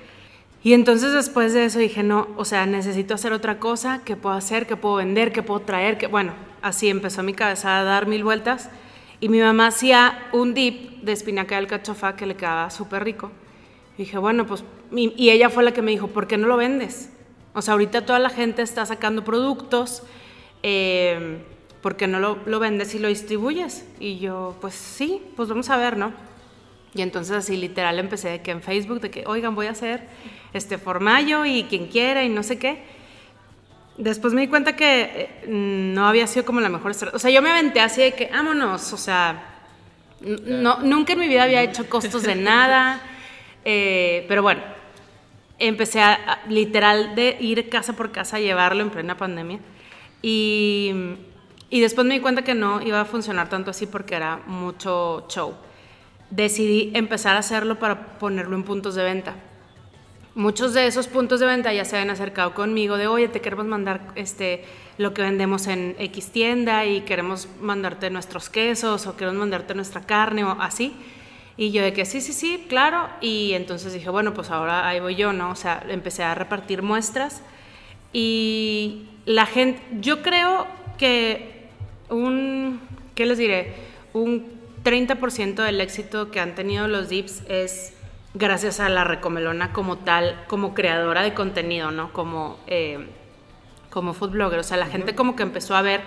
Y 0.64 0.74
entonces 0.74 1.14
después 1.14 1.54
de 1.54 1.66
eso 1.66 1.78
dije, 1.78 2.02
no, 2.02 2.30
o 2.38 2.46
sea, 2.46 2.66
necesito 2.66 3.14
hacer 3.14 3.34
otra 3.34 3.60
cosa, 3.60 4.02
¿qué 4.04 4.16
puedo 4.16 4.36
hacer? 4.36 4.66
¿Qué 4.66 4.76
puedo 4.76 4.96
vender? 4.96 5.32
¿Qué 5.32 5.44
puedo 5.44 5.60
traer? 5.60 5.98
que 6.00 6.08
Bueno, 6.08 6.34
así 6.62 6.90
empezó 6.90 7.22
mi 7.22 7.34
cabeza 7.34 7.80
a 7.80 7.84
dar 7.84 8.08
mil 8.08 8.24
vueltas. 8.24 8.70
Y 9.20 9.30
mi 9.30 9.40
mamá 9.40 9.68
hacía 9.68 10.28
un 10.34 10.54
dip 10.54 11.04
de 11.04 11.12
espinaca 11.12 11.58
del 11.58 11.68
cachofa 11.68 12.16
que 12.16 12.26
le 12.26 12.36
quedaba 12.36 12.70
súper 12.70 13.04
rico. 13.04 13.32
dije, 13.98 14.18
bueno, 14.18 14.48
pues, 14.48 14.64
y, 14.92 15.30
ella 15.30 15.50
fue 15.50 15.64
la 15.64 15.72
que 15.72 15.82
me 15.82 15.92
dijo, 15.92 16.08
¿por 16.08 16.26
qué 16.26 16.38
no 16.38 16.48
lo 16.48 16.58
vendes? 16.58 17.12
O 17.56 17.62
sea, 17.62 17.72
ahorita 17.74 18.06
toda 18.06 18.20
la 18.20 18.30
gente 18.30 18.62
está 18.62 18.86
sacando 18.86 19.24
productos, 19.24 20.04
eh, 20.62 21.40
¿por 21.82 21.96
qué 21.96 22.06
no 22.06 22.20
lo, 22.20 22.38
lo, 22.46 22.60
vendes 22.60 22.94
y 22.96 23.00
lo 23.00 23.08
distribuyes? 23.08 23.86
Y 24.00 24.20
yo, 24.20 24.56
pues 24.60 24.76
sí, 24.76 25.22
pues 25.38 25.48
vamos 25.48 25.70
a 25.70 25.78
ver, 25.78 25.96
¿no? 25.96 26.12
Y 26.94 27.02
entonces 27.02 27.36
así 27.36 27.56
literal 27.56 27.98
empecé 27.98 28.30
de 28.30 28.42
que 28.42 28.52
en 28.52 28.62
Facebook, 28.62 29.00
de 29.00 29.10
que, 29.10 29.24
oigan, 29.26 29.56
voy 29.56 29.68
a 29.68 29.72
hacer 29.72 30.08
este 30.54 30.78
formayo 30.78 31.46
y 31.46 31.64
quien 31.64 31.88
quiera 31.88 32.24
y 32.24 32.30
no 32.30 32.44
sé 32.44 32.60
qué. 32.60 32.84
Después 33.98 34.34
me 34.34 34.42
di 34.42 34.48
cuenta 34.48 34.76
que 34.76 35.02
eh, 35.04 35.46
no 35.48 36.08
había 36.08 36.28
sido 36.28 36.46
como 36.46 36.60
la 36.60 36.68
mejor 36.68 36.92
estrategia. 36.92 37.16
O 37.16 37.20
sea, 37.20 37.32
yo 37.32 37.42
me 37.42 37.52
aventé 37.52 37.80
así 37.80 38.02
de 38.02 38.12
que, 38.12 38.28
vámonos, 38.28 38.92
o 38.92 38.98
sea, 38.98 39.56
no, 40.20 40.80
nunca 40.80 41.14
en 41.14 41.20
mi 41.20 41.30
vida 41.30 41.44
había 41.44 41.64
hecho 41.64 41.88
costos 41.88 42.24
de 42.24 42.36
nada. 42.36 43.02
Eh, 43.64 44.26
pero 44.28 44.42
bueno, 44.42 44.62
empecé 45.60 46.02
a, 46.02 46.42
literal 46.50 47.16
de 47.16 47.38
ir 47.40 47.70
casa 47.70 47.94
por 47.94 48.12
casa 48.12 48.38
a 48.38 48.40
llevarlo 48.40 48.82
en 48.82 48.90
plena 48.90 49.18
pandemia. 49.18 49.60
Y, 50.22 50.92
y 51.70 51.80
después 51.80 52.06
me 52.06 52.16
di 52.16 52.20
cuenta 52.20 52.44
que 52.44 52.56
no 52.56 52.82
iba 52.82 53.02
a 53.02 53.06
funcionar 53.06 53.50
tanto 53.50 53.72
así 53.72 53.86
porque 53.86 54.16
era 54.16 54.42
mucho 54.48 55.26
show. 55.30 55.54
Decidí 56.30 56.92
empezar 56.96 57.36
a 57.36 57.40
hacerlo 57.40 57.80
para 57.80 58.18
ponerlo 58.18 58.56
en 58.56 58.64
puntos 58.64 58.96
de 58.96 59.04
venta. 59.04 59.36
Muchos 60.34 60.74
de 60.74 60.86
esos 60.86 61.08
puntos 61.08 61.40
de 61.40 61.46
venta 61.46 61.72
ya 61.72 61.86
se 61.86 61.96
habían 61.96 62.10
acercado 62.10 62.54
conmigo 62.54 62.98
de, 62.98 63.08
oye, 63.08 63.30
te 63.30 63.40
queremos 63.40 63.66
mandar 63.68 64.12
este, 64.16 64.66
lo 64.98 65.14
que 65.14 65.22
vendemos 65.22 65.68
en 65.68 65.96
X 65.98 66.32
tienda 66.32 66.86
y 66.86 67.02
queremos 67.02 67.48
mandarte 67.62 68.10
nuestros 68.10 68.50
quesos 68.50 69.08
o 69.08 69.16
queremos 69.16 69.40
mandarte 69.40 69.74
nuestra 69.76 70.02
carne 70.02 70.44
o 70.44 70.58
así. 70.60 70.94
Y 71.58 71.72
yo 71.72 71.84
de 71.84 71.94
que 71.94 72.06
sí, 72.06 72.22
sí, 72.22 72.34
sí, 72.34 72.66
claro. 72.68 73.08
Y 73.22 73.54
entonces 73.54 73.94
dije, 73.94 74.10
bueno, 74.10 74.34
pues 74.34 74.52
ahora 74.52 74.88
ahí 74.88 75.00
voy 75.00 75.16
yo, 75.16 75.32
¿no? 75.34 75.52
O 75.52 75.56
sea, 75.56 75.84
empecé 75.88 76.24
a 76.24 76.36
repartir 76.36 76.82
muestras. 76.82 77.42
Y 78.12 79.08
la 79.26 79.46
gente, 79.46 79.82
yo 80.00 80.22
creo 80.22 80.68
que 80.98 81.68
un, 82.10 82.82
¿qué 83.16 83.26
les 83.26 83.38
diré? 83.38 83.74
Un 84.14 84.46
30% 84.84 85.56
del 85.56 85.82
éxito 85.82 86.30
que 86.30 86.40
han 86.40 86.56
tenido 86.56 86.88
los 86.88 87.10
dips 87.10 87.44
es 87.50 87.94
gracias 88.34 88.80
a 88.80 88.90
la 88.90 89.04
recomelona 89.04 89.72
como 89.74 89.98
tal, 89.98 90.44
como 90.48 90.74
creadora 90.74 91.24
de 91.24 91.34
contenido, 91.34 91.92
¿no? 91.92 92.12
Como, 92.12 92.60
eh, 92.68 93.00
como 93.90 94.14
food 94.14 94.32
blogger. 94.32 94.60
O 94.60 94.64
sea, 94.64 94.78
la 94.78 94.88
gente 94.88 95.16
como 95.16 95.36
que 95.36 95.44
empezó 95.44 95.76
a 95.76 95.82
ver 95.82 96.02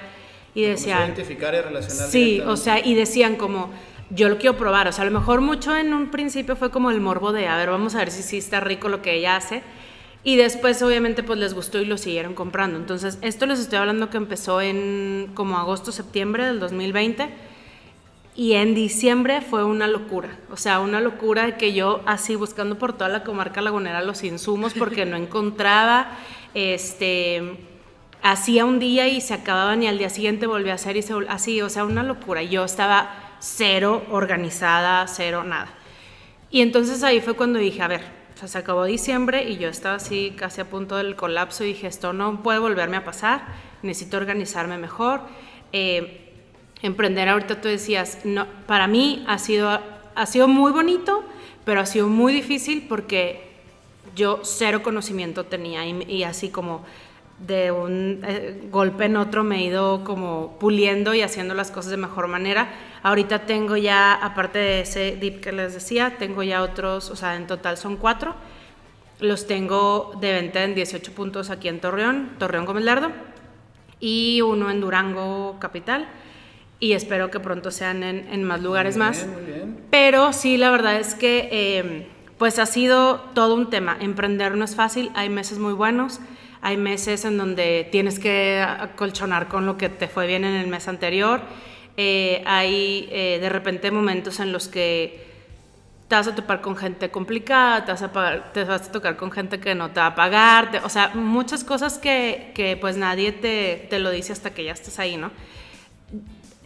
y 0.55 0.63
decían... 0.63 1.07
identificar 1.07 1.55
y 1.55 1.61
relacionar. 1.61 2.09
Sí, 2.09 2.41
o 2.41 2.57
sea, 2.57 2.85
y 2.85 2.95
decían 2.95 3.37
como 3.37 3.71
yo 4.11 4.29
lo 4.29 4.39
quiero 4.39 4.57
probar. 4.57 4.89
O 4.89 4.93
sea, 4.93 5.03
a 5.03 5.11
lo 5.11 5.19
mejor 5.19 5.41
mucho 5.41 5.77
en 5.77 5.93
un 5.93 6.11
principio 6.11 6.57
fue 6.57 6.71
como 6.71 6.91
el 6.91 7.01
morbo 7.01 7.33
de, 7.33 7.47
a 7.47 7.57
ver, 7.57 7.71
vamos 7.71 7.95
a 7.95 7.99
ver 7.99 8.11
si 8.11 8.23
sí 8.23 8.39
está 8.39 8.61
rico 8.61 8.89
lo 8.89 9.03
que 9.03 9.15
ella 9.15 9.37
hace. 9.37 9.63
Y 10.25 10.37
después, 10.37 10.83
obviamente, 10.83 11.23
pues 11.23 11.39
les 11.39 11.55
gustó 11.55 11.79
y 11.79 11.85
lo 11.85 11.97
siguieron 11.97 12.35
comprando. 12.35 12.79
Entonces, 12.79 13.19
esto 13.23 13.47
les 13.47 13.61
estoy 13.61 13.79
hablando 13.79 14.11
que 14.11 14.17
empezó 14.17 14.61
en 14.61 15.31
como 15.35 15.59
agosto, 15.59 15.93
septiembre 15.93 16.45
del 16.45 16.61
2020. 16.61 17.29
Y 18.35 18.53
en 18.53 18.75
diciembre 18.75 19.41
fue 19.41 19.65
una 19.65 19.89
locura. 19.89 20.39
O 20.51 20.57
sea, 20.57 20.81
una 20.81 21.01
locura 21.01 21.57
que 21.57 21.73
yo 21.73 22.03
así 22.07 22.37
buscando 22.37 22.79
por 22.79 22.93
toda 22.93 23.11
la 23.11 23.25
comarca 23.25 23.61
lagunera 23.61 24.03
los 24.03 24.23
insumos 24.23 24.75
porque 24.75 25.05
no 25.05 25.17
encontraba. 25.19 26.11
Este 26.55 27.67
hacía 28.23 28.65
un 28.65 28.79
día 28.79 29.09
y 29.09 29.21
se 29.21 29.35
acababan 29.35 29.83
y 29.83 29.87
al 29.87 29.99
día 29.99 30.11
siguiente 30.11 30.47
volvía 30.47 30.73
a 30.73 30.75
hacer 30.75 30.97
y 30.97 31.03
se 31.03 31.15
así, 31.29 31.63
o 31.63 31.69
sea, 31.69 31.85
una 31.85 32.03
locura. 32.03 32.43
Yo 32.43 32.65
estaba 32.65 33.28
cero 33.41 34.05
organizada, 34.11 35.07
cero 35.07 35.45
nada. 35.45 35.69
Y 36.51 36.63
entonces 36.63 37.03
ahí 37.03 37.21
fue 37.21 37.35
cuando 37.35 37.59
dije, 37.59 37.83
a 37.83 37.89
ver, 37.89 38.03
se 38.47 38.59
acabó 38.59 38.85
diciembre 38.85 39.45
y 39.45 39.59
yo 39.59 39.69
estaba 39.69 39.97
así 39.97 40.33
casi 40.37 40.61
a 40.61 40.71
punto 40.71 40.97
del 40.97 41.17
colapso 41.17 41.65
y 41.65 41.69
dije, 41.69 41.89
esto 41.89 42.13
no 42.13 42.43
puede 42.43 42.59
volverme 42.59 42.97
a 42.97 43.05
pasar, 43.05 43.47
necesito 43.83 44.17
organizarme 44.17 44.79
mejor. 44.79 45.23
Eh, 45.73 46.33
emprender 46.83 47.29
ahorita 47.29 47.61
tú 47.61 47.69
decías, 47.69 48.19
no, 48.25 48.47
para 48.67 48.87
mí 48.87 49.25
ha 49.27 49.39
sido, 49.39 49.81
ha 50.15 50.27
sido 50.27 50.47
muy 50.47 50.71
bonito, 50.71 51.25
pero 51.65 51.81
ha 51.81 51.87
sido 51.87 52.09
muy 52.09 52.33
difícil 52.33 52.87
porque 52.89 53.49
yo 54.15 54.41
cero 54.43 54.83
conocimiento 54.83 55.45
tenía 55.45 55.85
y 55.85 56.23
así 56.23 56.49
como 56.49 56.85
de 57.47 57.71
un 57.71 58.21
eh, 58.27 58.69
golpe 58.71 59.05
en 59.05 59.17
otro 59.17 59.45
me 59.45 59.59
he 59.59 59.65
ido 59.65 60.03
como 60.05 60.57
puliendo 60.59 61.15
y 61.15 61.23
haciendo 61.23 61.55
las 61.55 61.71
cosas 61.71 61.91
de 61.91 61.97
mejor 61.97 62.27
manera. 62.29 62.69
Ahorita 63.03 63.41
tengo 63.47 63.77
ya, 63.77 64.15
aparte 64.15 64.59
de 64.59 64.81
ese 64.81 65.17
dip 65.21 65.41
que 65.41 65.53
les 65.53 65.75
decía, 65.75 66.17
tengo 66.19 66.43
ya 66.43 66.63
otros, 66.63 67.11
o 67.11 67.17
sea, 67.17 67.37
en 67.37 67.47
total 67.47 67.77
son 67.77 67.97
cuatro. 67.97 68.35
Los 69.21 69.47
tengo 69.47 70.13
de 70.21 70.33
venta 70.33 70.65
en 70.65 70.75
18 70.75 71.13
puntos 71.13 71.51
aquí 71.51 71.69
en 71.69 71.81
Torreón, 71.81 72.31
Torreón 72.39 72.65
Gómez 72.65 72.85
Lardo, 72.85 73.11
y 74.01 74.41
uno 74.43 74.71
en 74.71 74.81
Durango 74.81 75.59
Capital. 75.59 76.09
Y 76.81 76.93
espero 76.93 77.31
que 77.31 77.41
pronto 77.41 77.73
sean 77.73 78.05
en, 78.05 78.45
más 78.45 78.63
lugares 78.63 78.97
más. 78.97 79.27
Pero 79.91 80.33
sí, 80.33 80.57
la 80.57 80.71
verdad 80.71 80.97
es 80.97 81.17
que 81.17 81.49
eh, 81.51 82.07
pues 82.39 82.61
ha 82.61 82.67
sido 82.67 83.17
todo 83.35 83.55
un 83.55 83.69
tema. 83.69 83.97
Emprender 84.01 84.55
no 84.57 84.65
es 84.65 84.77
fácil, 84.77 85.11
hay 85.15 85.29
meses 85.29 85.59
muy 85.59 85.73
buenos 85.73 86.21
hay 86.61 86.77
meses 86.77 87.25
en 87.25 87.39
donde 87.39 87.89
tienes 87.91 88.19
que 88.19 88.61
acolchonar 88.61 89.49
con 89.49 89.67
lo 89.67 89.77
que 89.77 89.89
te 89.89 90.09
fue 90.09 90.27
bien 90.27 90.45
en 90.45 90.55
el 90.55 90.67
mes 90.67 90.89
anterior. 90.89 91.41
Eh, 92.01 92.45
hay 92.47 93.09
eh, 93.11 93.39
de 93.41 93.49
repente 93.49 93.91
momentos 93.91 94.39
en 94.39 94.53
los 94.53 94.69
que 94.69 95.27
te 96.07 96.15
vas 96.15 96.29
a 96.29 96.35
topar 96.37 96.61
con 96.61 96.77
gente 96.77 97.11
complicada, 97.11 97.85
te 97.85 97.91
vas 97.91 98.03
a, 98.05 98.53
te 98.53 98.63
vas 98.63 98.89
a 98.89 98.93
tocar 98.93 99.17
con 99.17 99.33
gente 99.33 99.59
que 99.59 99.75
no 99.75 99.91
te 99.91 99.99
va 99.99 100.07
a 100.07 100.15
pagar, 100.15 100.81
o 100.85 100.89
sea, 100.89 101.11
muchas 101.15 101.65
cosas 101.65 101.99
que, 101.99 102.79
pues 102.81 102.97
nadie 102.97 103.33
te, 103.33 103.89
te, 103.91 103.99
lo 103.99 104.13
dice 104.13 104.33
hasta 104.33 104.55
que 104.55 104.63
ya 104.63 104.75
estás 104.75 105.01
ahí, 105.01 105.17
¿no? 105.17 105.33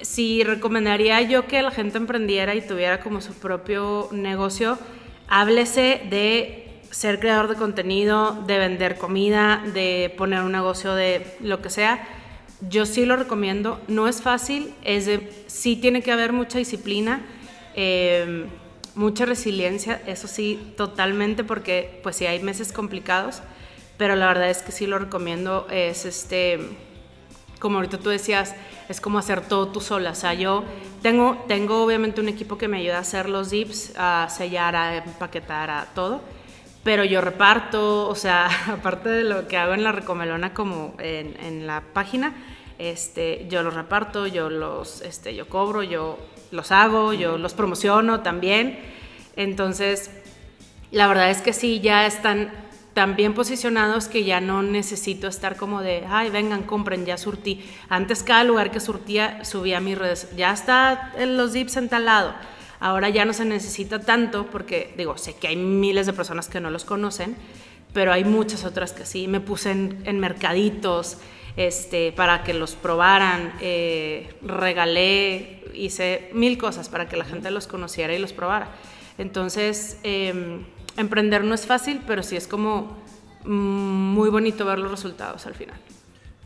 Si 0.03 0.45
recomendaría 0.45 1.23
yo 1.23 1.47
que 1.47 1.63
la 1.63 1.71
gente 1.71 1.97
emprendiera 1.97 2.55
y 2.55 2.61
tuviera 2.61 3.01
como 3.01 3.23
su 3.23 3.33
propio 3.33 4.11
negocio, 4.13 4.79
háblese 5.29 6.03
de 6.11 6.79
ser 6.91 7.21
creador 7.21 7.49
de 7.49 7.55
contenido, 7.55 8.45
de 8.47 8.59
vender 8.59 8.99
comida, 8.99 9.65
de 9.73 10.15
poner 10.19 10.43
un 10.43 10.53
negocio 10.53 10.95
de 10.95 11.27
lo 11.41 11.63
que 11.63 11.71
sea, 11.71 12.07
yo 12.69 12.87
sí 12.87 13.07
lo 13.07 13.17
recomiendo. 13.17 13.81
No 13.89 14.09
es 14.09 14.23
fácil, 14.23 14.75
es 14.85 15.09
sí 15.47 15.77
tiene 15.77 16.03
que 16.03 16.13
haber 16.13 16.33
mucha 16.33 16.59
disciplina, 16.59 17.23
eh, 17.75 18.47
mucha 18.95 19.25
resiliencia, 19.25 20.03
eso 20.07 20.29
sí, 20.29 20.73
totalmente, 20.77 21.45
porque 21.45 22.01
pues 22.03 22.17
sí 22.17 22.27
hay 22.27 22.43
meses 22.43 22.73
complicados, 22.73 23.43
pero 23.97 24.17
la 24.17 24.27
verdad 24.27 24.51
es 24.51 24.63
que 24.63 24.73
sí 24.73 24.87
lo 24.87 24.99
recomiendo. 24.99 25.67
Es 25.71 26.05
este, 26.05 26.61
como 27.59 27.77
ahorita 27.77 27.99
tú 27.99 28.11
decías, 28.11 28.55
es 28.89 29.01
como 29.01 29.19
hacer 29.19 29.41
todo 29.43 29.69
tú 29.69 29.81
sola. 29.81 30.11
O 30.11 30.15
sea, 30.15 30.35
yo 30.35 30.65
tengo, 31.03 31.45
tengo 31.49 31.83
obviamente 31.83 32.21
un 32.21 32.29
equipo 32.29 32.59
que 32.59 32.69
me 32.69 32.79
ayuda 32.79 32.99
a 32.99 33.01
hacer 33.01 33.29
los 33.29 33.51
dips, 33.51 33.93
a 33.97 34.29
sellar, 34.29 34.77
a 34.77 34.97
empaquetar, 34.97 35.71
a 35.71 35.87
todo 35.95 36.21
pero 36.85 37.05
yo 37.05 37.21
reparto, 37.21 38.09
o 38.09 38.15
sea, 38.15 38.49
aparte 38.73 39.09
de 39.09 39.25
lo 39.25 39.47
que 39.49 39.57
hago 39.57 39.75
en 39.75 39.85
la 39.85 39.93
recomelona 39.93 40.53
como 40.55 40.95
en, 40.99 41.37
en, 41.41 41.67
la 41.67 41.83
página, 41.93 42.35
este, 42.91 43.47
yo 43.49 43.63
los 43.63 43.75
reparto, 43.75 44.27
yo 44.27 44.51
los, 44.51 45.01
este, 45.03 45.35
yo 45.35 45.49
cobro, 45.49 45.83
yo 45.83 46.19
los 46.51 46.73
hago, 46.73 47.13
yo 47.13 47.39
los 47.39 47.55
promociono 47.55 48.21
también. 48.21 48.79
Entonces, 49.37 50.11
la 50.91 51.07
verdad 51.07 51.31
es 51.31 51.43
que 51.43 51.53
sí, 51.53 51.81
ya 51.81 52.07
están 52.07 52.53
tan 52.95 53.17
bien 53.17 53.33
posicionados 53.33 54.09
que 54.09 54.25
ya 54.25 54.41
no 54.41 54.63
necesito 54.63 55.27
estar 55.27 55.57
como 55.57 55.81
de, 55.81 56.05
ay, 56.09 56.31
vengan, 56.31 56.63
compren, 56.63 57.07
ya 57.07 57.17
surtí. 57.17 57.65
Antes 57.89 58.23
cada 58.23 58.45
lugar 58.45 58.71
que 58.71 58.81
surtía 58.81 59.45
subía 59.45 59.79
a 59.79 59.81
mis 59.81 59.97
redes, 59.97 60.29
ya 60.37 60.53
está 60.53 61.13
en 61.17 61.37
los 61.37 61.53
dips 61.53 61.77
en 61.77 61.89
tal 61.89 62.05
lado 62.05 62.35
Ahora 62.83 63.11
ya 63.11 63.25
no 63.25 63.33
se 63.33 63.45
necesita 63.45 64.01
tanto 64.01 64.47
porque, 64.47 64.93
digo, 64.97 65.17
sé 65.17 65.37
que 65.37 65.47
hay 65.47 65.55
miles 65.55 66.05
de 66.05 66.13
personas 66.13 66.49
que 66.49 66.59
no 66.59 66.69
los 66.69 66.85
conocen, 66.85 67.37
pero 67.93 68.13
hay 68.13 68.25
muchas 68.25 68.65
otras 68.65 68.93
que 68.93 69.07
sí. 69.07 69.29
Me 69.29 69.39
puse 69.39 69.71
en, 69.71 70.19
mercaditos 70.19 71.19
este, 71.57 72.13
para 72.13 72.43
que 72.45 72.55
los 72.55 72.75
probaran, 72.75 73.53
eh, 73.61 74.35
regalé, 74.43 75.65
hice 75.75 76.31
mil 76.33 76.59
cosas 76.59 76.89
para 76.89 77.09
que 77.09 77.17
la 77.17 77.25
gente 77.25 77.51
los 77.51 77.67
conociera 77.67 78.15
y 78.15 78.19
los 78.19 78.33
probara. 78.33 78.71
Entonces, 79.19 79.99
em, 80.03 80.65
emprender 80.97 81.45
no 81.45 81.55
es 81.55 81.67
fácil, 81.67 82.01
pero 82.07 82.23
sí 82.23 82.37
es 82.37 82.47
como 82.47 82.97
mm, 83.45 83.51
muy 83.51 84.31
bonito 84.31 84.65
ver 84.65 84.79
los 84.79 84.91
resultados 84.91 85.47
al 85.47 85.55
final. 85.55 85.79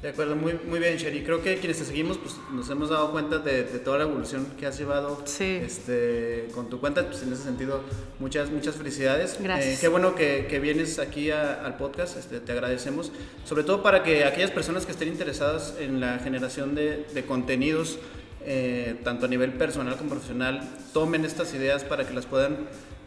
De 0.02 0.10
acuerdo, 0.10 0.36
muy, 0.36 0.58
muy 0.68 0.78
bien, 0.78 0.98
Sherry. 0.98 1.22
Creo 1.22 1.42
que 1.42 1.56
quienes 1.56 1.78
te 1.78 1.86
seguimos, 1.86 2.18
pues 2.18 2.34
nos 2.52 2.68
hemos 2.68 2.90
dado 2.90 3.12
cuenta 3.12 3.38
de, 3.38 3.62
toda 3.62 3.96
la 3.96 4.04
evolución 4.04 4.46
que 4.58 4.66
has 4.66 4.78
llevado 4.78 5.24
este, 5.40 6.48
con 6.54 6.68
tu 6.68 6.80
cuenta. 6.80 7.06
Pues 7.06 7.22
en 7.22 7.32
ese 7.32 7.44
sentido, 7.44 7.80
muchas, 8.18 8.50
muchas 8.50 8.76
felicidades. 8.76 9.38
Gracias. 9.40 9.74
Eh, 9.74 9.78
qué 9.80 9.88
bueno 9.88 10.14
que, 10.14 10.46
que 10.50 10.60
vienes 10.60 10.98
aquí 10.98 11.30
al 11.30 11.78
podcast, 11.78 12.18
este, 12.18 12.40
te 12.40 12.52
agradecemos. 12.52 13.10
Sobre 13.46 13.64
todo 13.64 13.82
para 13.82 14.02
que 14.02 14.24
aquellas 14.24 14.50
personas 14.50 14.84
que 14.84 14.92
estén 14.92 15.08
interesadas 15.08 15.74
en 15.80 15.98
la 15.98 16.18
generación 16.18 16.74
de, 16.74 17.06
de 17.14 17.24
contenidos, 17.24 17.98
eh, 18.44 19.00
tanto 19.02 19.24
a 19.24 19.28
nivel 19.28 19.54
personal 19.54 19.96
como 19.96 20.10
profesional, 20.10 20.60
tomen 20.92 21.24
estas 21.24 21.54
ideas 21.54 21.84
para 21.84 22.06
que 22.06 22.12
las 22.12 22.26
puedan 22.26 22.58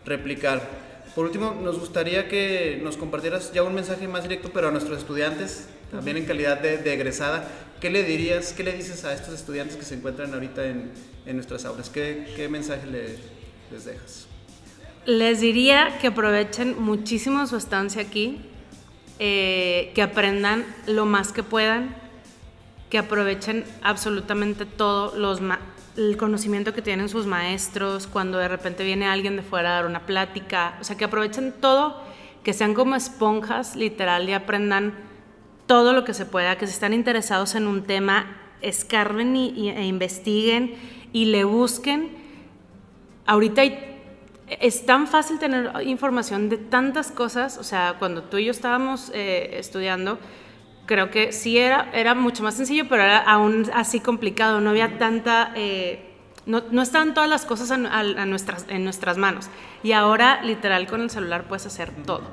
replicar. 0.06 0.89
Por 1.16 1.26
último, 1.26 1.56
nos 1.62 1.80
gustaría 1.80 2.28
que 2.28 2.80
nos 2.84 2.98
compartieras 2.98 3.52
ya 3.52 3.64
un 3.64 3.74
mensaje 3.74 4.08
más 4.08 4.24
directo, 4.24 4.52
pero 4.54 4.68
a 4.68 4.72
nuestros 4.72 5.00
estudiantes, 5.00 5.68
también 5.92 6.18
en 6.18 6.26
calidad 6.26 6.60
de, 6.60 6.94
egresada, 6.94 7.48
¿qué 7.82 7.90
le 7.90 8.04
dirías, 8.04 8.54
qué 8.54 8.64
le 8.64 8.74
dices 8.74 9.04
a 9.06 9.14
estos 9.14 9.34
estudiantes 9.34 9.76
que 9.76 9.84
se 9.84 9.96
encuentran 9.96 10.34
ahorita 10.34 10.66
en, 10.66 10.92
en 11.26 11.36
nuestras 11.36 11.66
aulas? 11.66 11.90
¿Qué, 11.90 12.48
mensaje 12.50 12.86
les 12.88 13.86
dejas? 13.86 14.28
Les 15.06 15.40
diría 15.40 15.98
que 16.00 16.08
aprovechen 16.08 16.80
muchísimo 16.80 17.48
su 17.48 17.56
estancia 17.56 18.02
aquí, 18.02 18.42
eh, 19.18 19.92
que 19.96 20.02
aprendan 20.02 20.66
lo 20.86 21.06
más 21.06 21.32
que 21.32 21.42
puedan, 21.42 21.96
que 22.90 22.98
aprovechen 22.98 23.66
absolutamente 23.82 24.66
todo 24.66 25.18
los 25.18 25.42
el 25.98 26.18
conocimiento 26.18 26.74
que 26.74 26.82
tienen 26.82 27.10
sus 27.10 27.26
maestros, 27.26 28.08
cuando 28.08 28.38
de 28.38 28.48
repente 28.48 28.84
viene 28.84 29.06
alguien 29.06 29.36
de 29.36 29.42
fuera 29.42 29.70
a 29.70 29.74
dar 29.74 29.86
una 29.86 30.06
plática, 30.06 30.78
o 30.80 30.84
sea, 30.84 30.98
que 30.98 31.06
aprovechen 31.06 31.54
todo, 31.60 32.02
que 32.44 32.54
sean 32.54 32.74
como 32.74 32.96
esponjas, 32.96 33.76
literal, 33.76 34.30
y 34.30 34.34
aprendan 34.34 34.94
todo 35.66 35.94
lo 35.94 36.04
que 36.04 36.14
se 36.14 36.26
pueda, 36.26 36.58
que 36.58 36.68
si 36.68 36.74
están 36.74 36.94
interesados 36.94 37.56
en 37.56 37.68
un 37.68 37.84
tema, 37.84 38.38
escarben 38.62 39.36
y, 39.36 39.70
e 39.70 39.86
investiguen 39.86 40.76
y 41.14 41.26
le 41.26 41.44
busquen. 41.44 42.10
Ahorita 43.26 43.62
es 44.48 44.86
tan 44.86 45.08
fácil 45.08 45.38
tener 45.38 45.72
información 45.86 46.50
de 46.50 46.58
tantas 46.58 47.12
cosas, 47.12 47.58
o 47.58 47.64
sea, 47.64 47.96
cuando 48.00 48.24
tú 48.24 48.38
y 48.38 48.46
yo 48.46 48.52
estábamos 48.52 49.12
eh, 49.14 49.58
estudiando, 49.60 50.18
creo 50.90 51.12
que 51.12 51.32
sí 51.32 51.60
era, 51.60 51.88
era 51.94 52.16
mucho 52.16 52.42
más 52.42 52.56
sencillo, 52.56 52.86
pero 52.90 53.04
era 53.04 53.20
aún 53.20 53.70
así 53.76 54.00
complicado, 54.00 54.60
no 54.60 54.72
había 54.72 54.98
tanta... 54.98 55.54
Eh, 55.56 56.04
no, 56.48 56.64
no, 56.72 56.82
estaban 56.82 57.14
todas 57.14 57.30
las 57.30 57.46
cosas 57.46 57.70
a, 57.70 57.78
nuestras, 57.78 58.66
en 58.70 58.84
nuestras 58.86 59.16
manos. 59.20 59.50
Y 59.84 59.92
ahora, 59.92 60.42
literal, 60.42 60.88
con 60.88 61.02
el 61.02 61.12
celular 61.12 61.48
puedes 61.48 61.68
hacer 61.68 61.92
todo. 62.08 62.24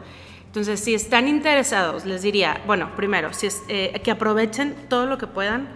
Entonces, 0.47 0.81
si 0.81 0.95
están 0.95 1.29
interesados, 1.29 2.07
les 2.07 2.23
diría, 2.23 2.63
bueno, 2.67 2.97
primero, 2.97 3.35
si 3.35 3.47
es, 3.49 3.63
eh, 3.69 4.01
que 4.03 4.11
aprovechen 4.11 4.75
todo 4.89 5.05
lo 5.05 5.19
que 5.19 5.27
puedan, 5.27 5.69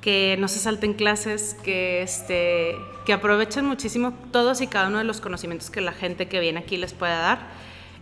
que 0.00 0.36
no 0.38 0.46
se 0.46 0.60
salten 0.60 0.94
clases, 0.94 1.56
que, 1.64 2.02
este, 2.02 2.76
que 3.04 3.12
aprovechen 3.12 3.64
muchísimo 3.64 4.12
todos 4.30 4.60
y 4.60 4.68
cada 4.68 4.86
uno 4.86 4.98
de 4.98 5.04
los 5.04 5.20
conocimientos 5.20 5.70
que 5.70 5.80
la 5.80 5.92
gente 5.92 6.28
que 6.28 6.38
viene 6.38 6.60
aquí 6.60 6.76
les 6.76 6.92
pueda 6.92 7.18
dar. 7.18 7.38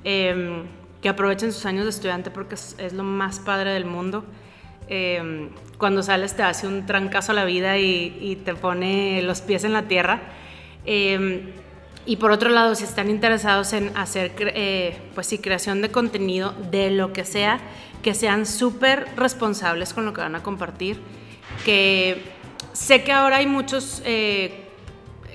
Eh, 0.05 0.67
que 1.07 1.11
aprovechen 1.11 1.53
sus 1.53 1.65
años 1.67 1.85
de 1.85 1.91
estudiante 1.91 2.33
porque 2.33 2.57
es, 2.57 2.93
lo 2.93 3.05
más 3.05 3.39
padre 3.39 3.71
del 3.71 3.85
mundo. 3.85 4.25
Eh, 4.89 5.51
cuando 5.79 6.03
sales 6.03 6.35
te 6.35 6.43
hace 6.43 6.67
un 6.67 6.85
trancazo 6.85 7.31
a 7.31 7.35
la 7.37 7.45
vida 7.45 7.79
y, 7.79 8.43
te 8.45 8.57
pone 8.57 9.23
los 9.23 9.41
pies 9.41 9.63
en 9.63 9.73
la 9.73 9.83
tierra. 9.83 10.21
Eh, 10.85 11.55
y 12.07 12.17
por 12.17 12.33
otro 12.33 12.51
lado, 12.51 12.75
si 12.75 12.83
están 12.83 13.09
interesados 13.09 13.73
en 13.73 13.97
hacer, 13.97 14.33
eh, 14.37 14.99
pues 15.15 15.33
creación 15.41 15.81
de 15.81 15.93
contenido 15.93 16.55
de 16.73 16.91
lo 16.91 17.13
que 17.13 17.25
sea, 17.25 17.61
que 18.03 18.13
sean 18.13 18.45
súper 18.45 19.07
responsables 19.15 19.95
con 19.95 20.07
lo 20.07 20.13
que 20.13 20.23
van 20.23 20.35
a 20.35 20.43
compartir. 20.43 20.99
Que 21.65 22.21
sé 22.73 23.05
que 23.05 23.13
ahora 23.13 23.37
hay 23.37 23.47
muchos 23.47 24.03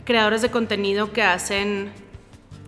creadores 0.03 0.41
de 0.41 0.51
contenido 0.51 1.13
que 1.13 1.23
hacen 1.23 1.93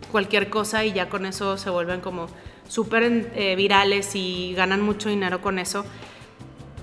cualquier 0.10 0.50
cosa 0.50 0.86
y 0.86 0.94
ya 0.94 1.10
con 1.10 1.26
eso 1.26 1.58
se 1.58 1.70
vuelven 1.70 2.00
como 2.00 2.30
súper 2.74 3.04
eh, 3.36 3.56
virales 3.56 4.16
y 4.16 4.56
ganan 4.56 4.82
mucho 4.82 5.08
dinero 5.08 5.42
con 5.42 5.60
eso, 5.60 5.86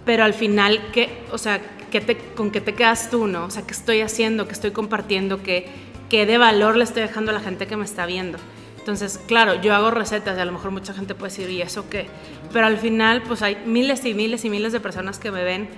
pero 0.04 0.22
al 0.22 0.34
final, 0.34 0.80
¿qué, 0.92 1.24
o 1.32 1.38
sea, 1.38 1.60
¿qué 1.90 2.00
te, 2.00 2.16
¿con 2.16 2.52
qué 2.52 2.60
te 2.60 2.74
quedas 2.74 3.10
tú, 3.10 3.26
no? 3.26 3.46
O 3.46 3.50
sea, 3.50 3.66
¿qué 3.66 3.72
estoy 3.72 4.00
haciendo? 4.00 4.46
¿Qué 4.46 4.52
estoy 4.52 4.70
compartiendo? 4.70 5.42
¿Qué, 5.42 5.66
¿Qué 6.08 6.26
de 6.26 6.38
valor 6.38 6.76
le 6.76 6.84
estoy 6.84 7.02
dejando 7.02 7.32
a 7.32 7.34
la 7.34 7.40
gente 7.40 7.66
que 7.66 7.76
me 7.76 7.84
está 7.84 8.06
viendo? 8.06 8.38
Entonces, 8.78 9.18
claro, 9.26 9.60
yo 9.60 9.74
hago 9.74 9.90
recetas 9.90 10.38
y 10.38 10.40
a 10.40 10.44
lo 10.44 10.52
mejor 10.52 10.70
mucha 10.70 10.94
gente 10.94 11.16
puede 11.16 11.32
decir, 11.32 11.50
¿y 11.50 11.60
eso 11.60 11.90
qué? 11.90 12.06
Pero 12.52 12.66
al 12.66 12.78
final, 12.78 13.22
pues 13.22 13.42
hay 13.42 13.58
miles 13.66 14.04
y 14.04 14.14
miles 14.14 14.44
y 14.44 14.50
miles 14.50 14.72
de 14.72 14.78
personas 14.78 15.18
que 15.18 15.32
me 15.32 15.42
ven 15.42 15.68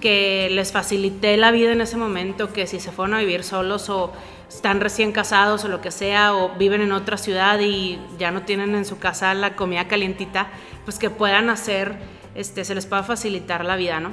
que 0.00 0.48
les 0.50 0.72
facilité 0.72 1.36
la 1.36 1.50
vida 1.50 1.72
en 1.72 1.82
ese 1.82 1.98
momento, 1.98 2.54
que 2.54 2.66
si 2.66 2.80
se 2.80 2.90
fueron 2.90 3.14
a 3.14 3.18
vivir 3.18 3.44
solos 3.44 3.90
o 3.90 4.12
están 4.48 4.80
recién 4.80 5.12
casados 5.12 5.64
o 5.64 5.68
lo 5.68 5.80
que 5.80 5.90
sea, 5.90 6.34
o 6.34 6.56
viven 6.56 6.80
en 6.80 6.92
otra 6.92 7.16
ciudad 7.16 7.60
y 7.60 7.98
ya 8.18 8.30
no 8.30 8.42
tienen 8.42 8.74
en 8.74 8.84
su 8.84 8.98
casa 8.98 9.34
la 9.34 9.56
comida 9.56 9.88
calientita, 9.88 10.48
pues 10.84 10.98
que 10.98 11.10
puedan 11.10 11.50
hacer, 11.50 11.96
este, 12.34 12.64
se 12.64 12.74
les 12.74 12.86
pueda 12.86 13.02
facilitar 13.02 13.64
la 13.64 13.76
vida, 13.76 14.00
¿no? 14.00 14.12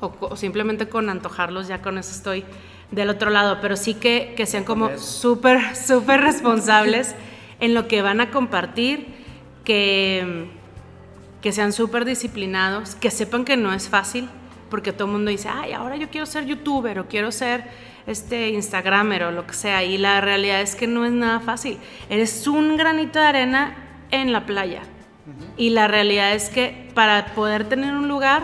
O, 0.00 0.36
simplemente 0.36 0.88
con 0.88 1.10
antojarlos, 1.10 1.68
ya 1.68 1.82
con 1.82 1.98
eso 1.98 2.10
estoy 2.12 2.44
del 2.90 3.10
otro 3.10 3.30
lado, 3.30 3.58
pero 3.60 3.76
sí 3.76 3.94
que, 3.94 4.34
que 4.36 4.46
sean 4.46 4.64
como 4.64 4.98
súper, 4.98 5.76
súper 5.86 6.20
responsables 6.20 7.14
en 7.60 7.74
lo 7.74 7.88
que 7.88 8.02
van 8.02 8.20
a 8.20 8.30
compartir, 8.30 9.06
que, 9.64 10.48
que 11.40 11.52
sean 11.52 11.72
súper 11.72 12.04
disciplinados, 12.04 12.94
que 12.94 13.10
sepan 13.10 13.44
que 13.44 13.56
no 13.56 13.72
es 13.72 13.88
fácil, 13.88 14.28
porque 14.70 14.92
todo 14.92 15.04
el 15.06 15.12
mundo 15.12 15.30
dice, 15.30 15.48
ay, 15.48 15.72
ahora 15.72 15.96
yo 15.96 16.08
quiero 16.08 16.26
ser 16.26 16.46
youtuber 16.46 16.98
o 16.98 17.06
quiero 17.06 17.30
ser 17.30 17.91
este 18.06 18.50
instagramer 18.50 19.24
o 19.24 19.30
lo 19.30 19.46
que 19.46 19.54
sea, 19.54 19.84
y 19.84 19.98
la 19.98 20.20
realidad 20.20 20.60
es 20.60 20.74
que 20.74 20.86
no 20.86 21.04
es 21.04 21.12
nada 21.12 21.40
fácil. 21.40 21.78
Eres 22.08 22.46
un 22.46 22.76
granito 22.76 23.18
de 23.18 23.26
arena 23.26 23.76
en 24.10 24.32
la 24.32 24.46
playa. 24.46 24.82
Y 25.56 25.70
la 25.70 25.86
realidad 25.86 26.34
es 26.34 26.48
que 26.48 26.88
para 26.94 27.26
poder 27.34 27.68
tener 27.68 27.94
un 27.94 28.08
lugar 28.08 28.42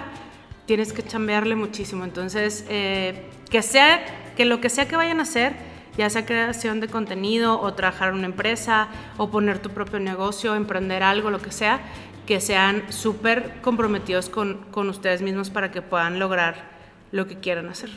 tienes 0.67 0.93
que 0.93 1.03
chambearle 1.03 1.57
muchísimo. 1.57 2.05
Entonces, 2.05 2.65
eh, 2.69 3.27
que 3.51 3.63
sea, 3.63 4.05
que 4.37 4.45
lo 4.45 4.61
que 4.61 4.69
sea 4.69 4.87
que 4.87 4.95
vayan 4.95 5.19
a 5.19 5.23
hacer, 5.23 5.55
ya 5.97 6.09
sea 6.09 6.25
creación 6.25 6.79
de 6.81 6.87
contenido 6.87 7.61
o 7.61 7.75
trabajar 7.75 8.11
en 8.11 8.17
una 8.17 8.27
empresa 8.27 8.89
o 9.17 9.31
poner 9.31 9.59
tu 9.59 9.71
propio 9.71 9.99
negocio, 9.99 10.55
emprender 10.55 11.03
algo, 11.03 11.31
lo 11.31 11.41
que 11.41 11.51
sea, 11.51 11.81
que 12.27 12.41
sean 12.41 12.85
súper 12.93 13.61
comprometidos 13.63 14.29
con, 14.29 14.67
con 14.71 14.89
ustedes 14.89 15.23
mismos 15.23 15.51
para 15.51 15.73
que 15.73 15.83
puedan 15.83 16.19
lograr 16.19 16.71
lo 17.11 17.27
que 17.27 17.41
quieran 17.41 17.69
hacer. 17.69 17.91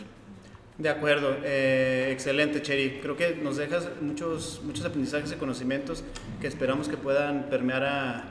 De 0.82 0.90
acuerdo, 0.90 1.38
eh, 1.44 2.10
excelente 2.12 2.64
Cheri. 2.64 3.02
Creo 3.04 3.16
que 3.16 3.36
nos 3.36 3.58
dejas 3.58 3.88
muchos, 4.02 4.62
muchos 4.64 4.84
aprendizajes 4.84 5.32
y 5.32 5.36
conocimientos 5.36 6.04
que 6.42 6.48
esperamos 6.48 6.88
que 6.88 6.98
puedan 6.98 7.52
permear 7.52 7.84
a, 7.84 8.24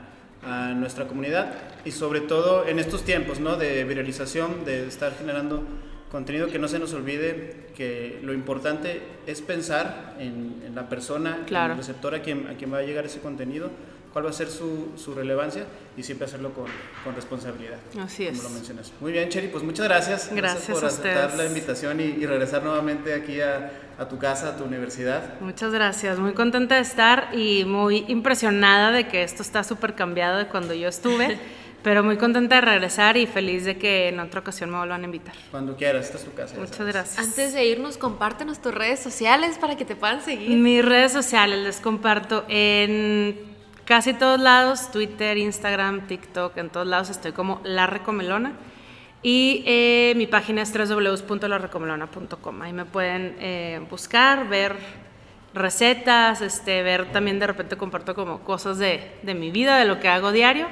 a, 0.43 0.73
nuestra 0.73 1.07
comunidad 1.07 1.53
y 1.85 1.91
sobre 1.91 2.19
todo 2.19 2.67
en 2.67 2.77
estos 2.79 3.05
tiempos 3.05 3.39
¿no? 3.39 3.55
de 3.55 3.85
viralización, 3.85 4.65
de 4.65 4.85
estar 4.85 5.15
generando 5.17 5.63
contenido, 6.11 6.47
que 6.47 6.59
no 6.59 6.67
se 6.67 6.77
nos 6.77 6.93
olvide 6.93 7.67
que 7.73 8.19
lo 8.21 8.33
importante 8.33 9.01
es 9.27 9.41
pensar 9.41 10.17
en, 10.19 10.61
en 10.65 10.75
la 10.75 10.89
persona, 10.89 11.45
en 11.47 11.55
el 11.55 11.77
receptor 11.77 12.15
a 12.15 12.21
quien, 12.21 12.47
a 12.47 12.55
quien 12.55 12.73
va 12.73 12.79
a 12.79 12.83
llegar 12.83 13.05
ese 13.05 13.21
contenido 13.21 13.69
cuál 14.13 14.25
va 14.25 14.29
a 14.29 14.33
ser 14.33 14.49
su, 14.49 14.91
su 14.97 15.13
relevancia 15.13 15.65
y 15.95 16.03
siempre 16.03 16.25
hacerlo 16.25 16.53
con, 16.53 16.65
con, 17.03 17.15
responsabilidad. 17.15 17.77
Así 17.99 18.27
es. 18.27 18.37
Como 18.37 18.49
lo 18.49 18.55
mencionas. 18.55 18.91
Muy 18.99 19.11
bien, 19.11 19.29
Cheri, 19.29 19.47
pues 19.47 19.63
muchas 19.63 19.87
gracias. 19.87 20.29
Gracias, 20.33 20.77
por 20.77 20.85
aceptar 20.85 21.35
la 21.35 21.45
invitación 21.45 21.99
y, 21.99 22.03
y, 22.03 22.25
regresar 22.25 22.63
nuevamente 22.63 23.13
aquí 23.13 23.39
a, 23.41 23.71
a, 23.97 24.07
tu 24.07 24.17
casa, 24.17 24.49
a 24.49 24.57
tu 24.57 24.63
universidad. 24.63 25.39
Muchas 25.39 25.71
gracias, 25.71 26.19
muy 26.19 26.33
contenta 26.33 26.75
de 26.75 26.81
estar 26.81 27.29
y 27.33 27.65
muy 27.65 28.05
impresionada 28.07 28.91
de 28.91 29.07
que 29.07 29.23
esto 29.23 29.41
está 29.41 29.63
súper 29.63 29.95
cambiado 29.95 30.37
de 30.37 30.47
cuando 30.47 30.73
yo 30.73 30.87
estuve. 30.87 31.39
Pero 31.83 32.03
muy 32.03 32.17
contenta 32.17 32.55
de 32.55 32.61
regresar 32.61 33.17
y 33.17 33.25
feliz 33.25 33.65
de 33.65 33.79
que 33.79 34.09
en 34.09 34.19
otra 34.19 34.41
ocasión 34.41 34.69
me 34.69 34.77
vuelvan 34.77 35.01
a 35.01 35.05
invitar. 35.05 35.33
Cuando 35.49 35.75
quieras, 35.75 36.05
esta 36.05 36.17
es 36.19 36.25
tu 36.25 36.33
casa. 36.33 36.55
Muchas 36.59 36.85
gracias. 36.85 37.17
Antes 37.17 37.53
de 37.53 37.65
irnos, 37.65 37.97
compártenos 37.97 38.61
tus 38.61 38.71
redes 38.71 38.99
sociales 38.99 39.57
para 39.57 39.75
que 39.75 39.83
te 39.83 39.95
puedan 39.95 40.21
seguir. 40.21 40.55
Mis 40.59 40.85
redes 40.85 41.11
sociales 41.11 41.57
les 41.63 41.79
comparto 41.79 42.45
en 42.49 43.50
casi 43.85 44.13
todos 44.13 44.39
lados, 44.39 44.91
Twitter, 44.91 45.37
Instagram, 45.37 46.07
TikTok, 46.07 46.57
en 46.57 46.69
todos 46.69 46.87
lados 46.87 47.09
estoy 47.09 47.31
como 47.31 47.61
La 47.63 47.87
Recomelona. 47.87 48.53
Y 49.23 49.63
eh, 49.67 50.13
mi 50.15 50.25
página 50.25 50.63
es 50.63 50.73
www.larecomelona.com. 50.73 52.61
Ahí 52.61 52.73
me 52.73 52.85
pueden 52.85 53.35
eh, 53.39 53.85
buscar, 53.89 54.47
ver 54.49 54.75
recetas, 55.53 56.41
este, 56.41 56.81
ver 56.81 57.11
también 57.11 57.37
de 57.37 57.45
repente 57.45 57.77
comparto 57.77 58.15
como 58.15 58.39
cosas 58.39 58.77
de, 58.77 59.11
de, 59.21 59.33
mi 59.35 59.51
vida, 59.51 59.77
de 59.77 59.85
lo 59.85 59.99
que 59.99 60.07
hago 60.07 60.31
diario. 60.31 60.67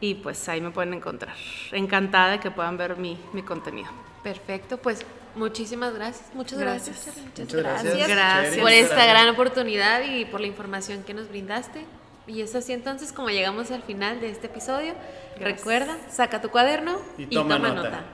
Y 0.00 0.14
pues 0.16 0.48
ahí 0.48 0.60
me 0.60 0.70
pueden 0.70 0.92
encontrar. 0.92 1.36
Encantada 1.70 2.32
de 2.32 2.40
que 2.40 2.50
puedan 2.50 2.76
ver 2.76 2.96
mi, 2.96 3.16
mi 3.32 3.42
contenido. 3.42 3.90
Perfecto, 4.24 4.78
pues 4.78 5.06
muchísimas 5.36 5.94
gracias. 5.94 6.34
Muchas 6.34 6.58
gracias. 6.58 7.12
Muchas 7.16 7.54
gracias. 7.54 8.08
gracias 8.08 8.58
por 8.58 8.72
esta 8.72 9.06
gran 9.06 9.28
oportunidad 9.28 10.02
y 10.02 10.24
por 10.24 10.40
la 10.40 10.48
información 10.48 11.04
que 11.04 11.14
nos 11.14 11.28
brindaste. 11.28 11.84
Y 12.26 12.40
es 12.40 12.54
así 12.54 12.72
entonces 12.72 13.12
como 13.12 13.28
llegamos 13.28 13.70
al 13.70 13.82
final 13.82 14.20
de 14.20 14.30
este 14.30 14.46
episodio. 14.46 14.94
Recuerda, 15.38 15.96
saca 16.10 16.40
tu 16.40 16.50
cuaderno 16.50 16.98
y 17.18 17.26
toma, 17.26 17.58
nota. 17.58 18.04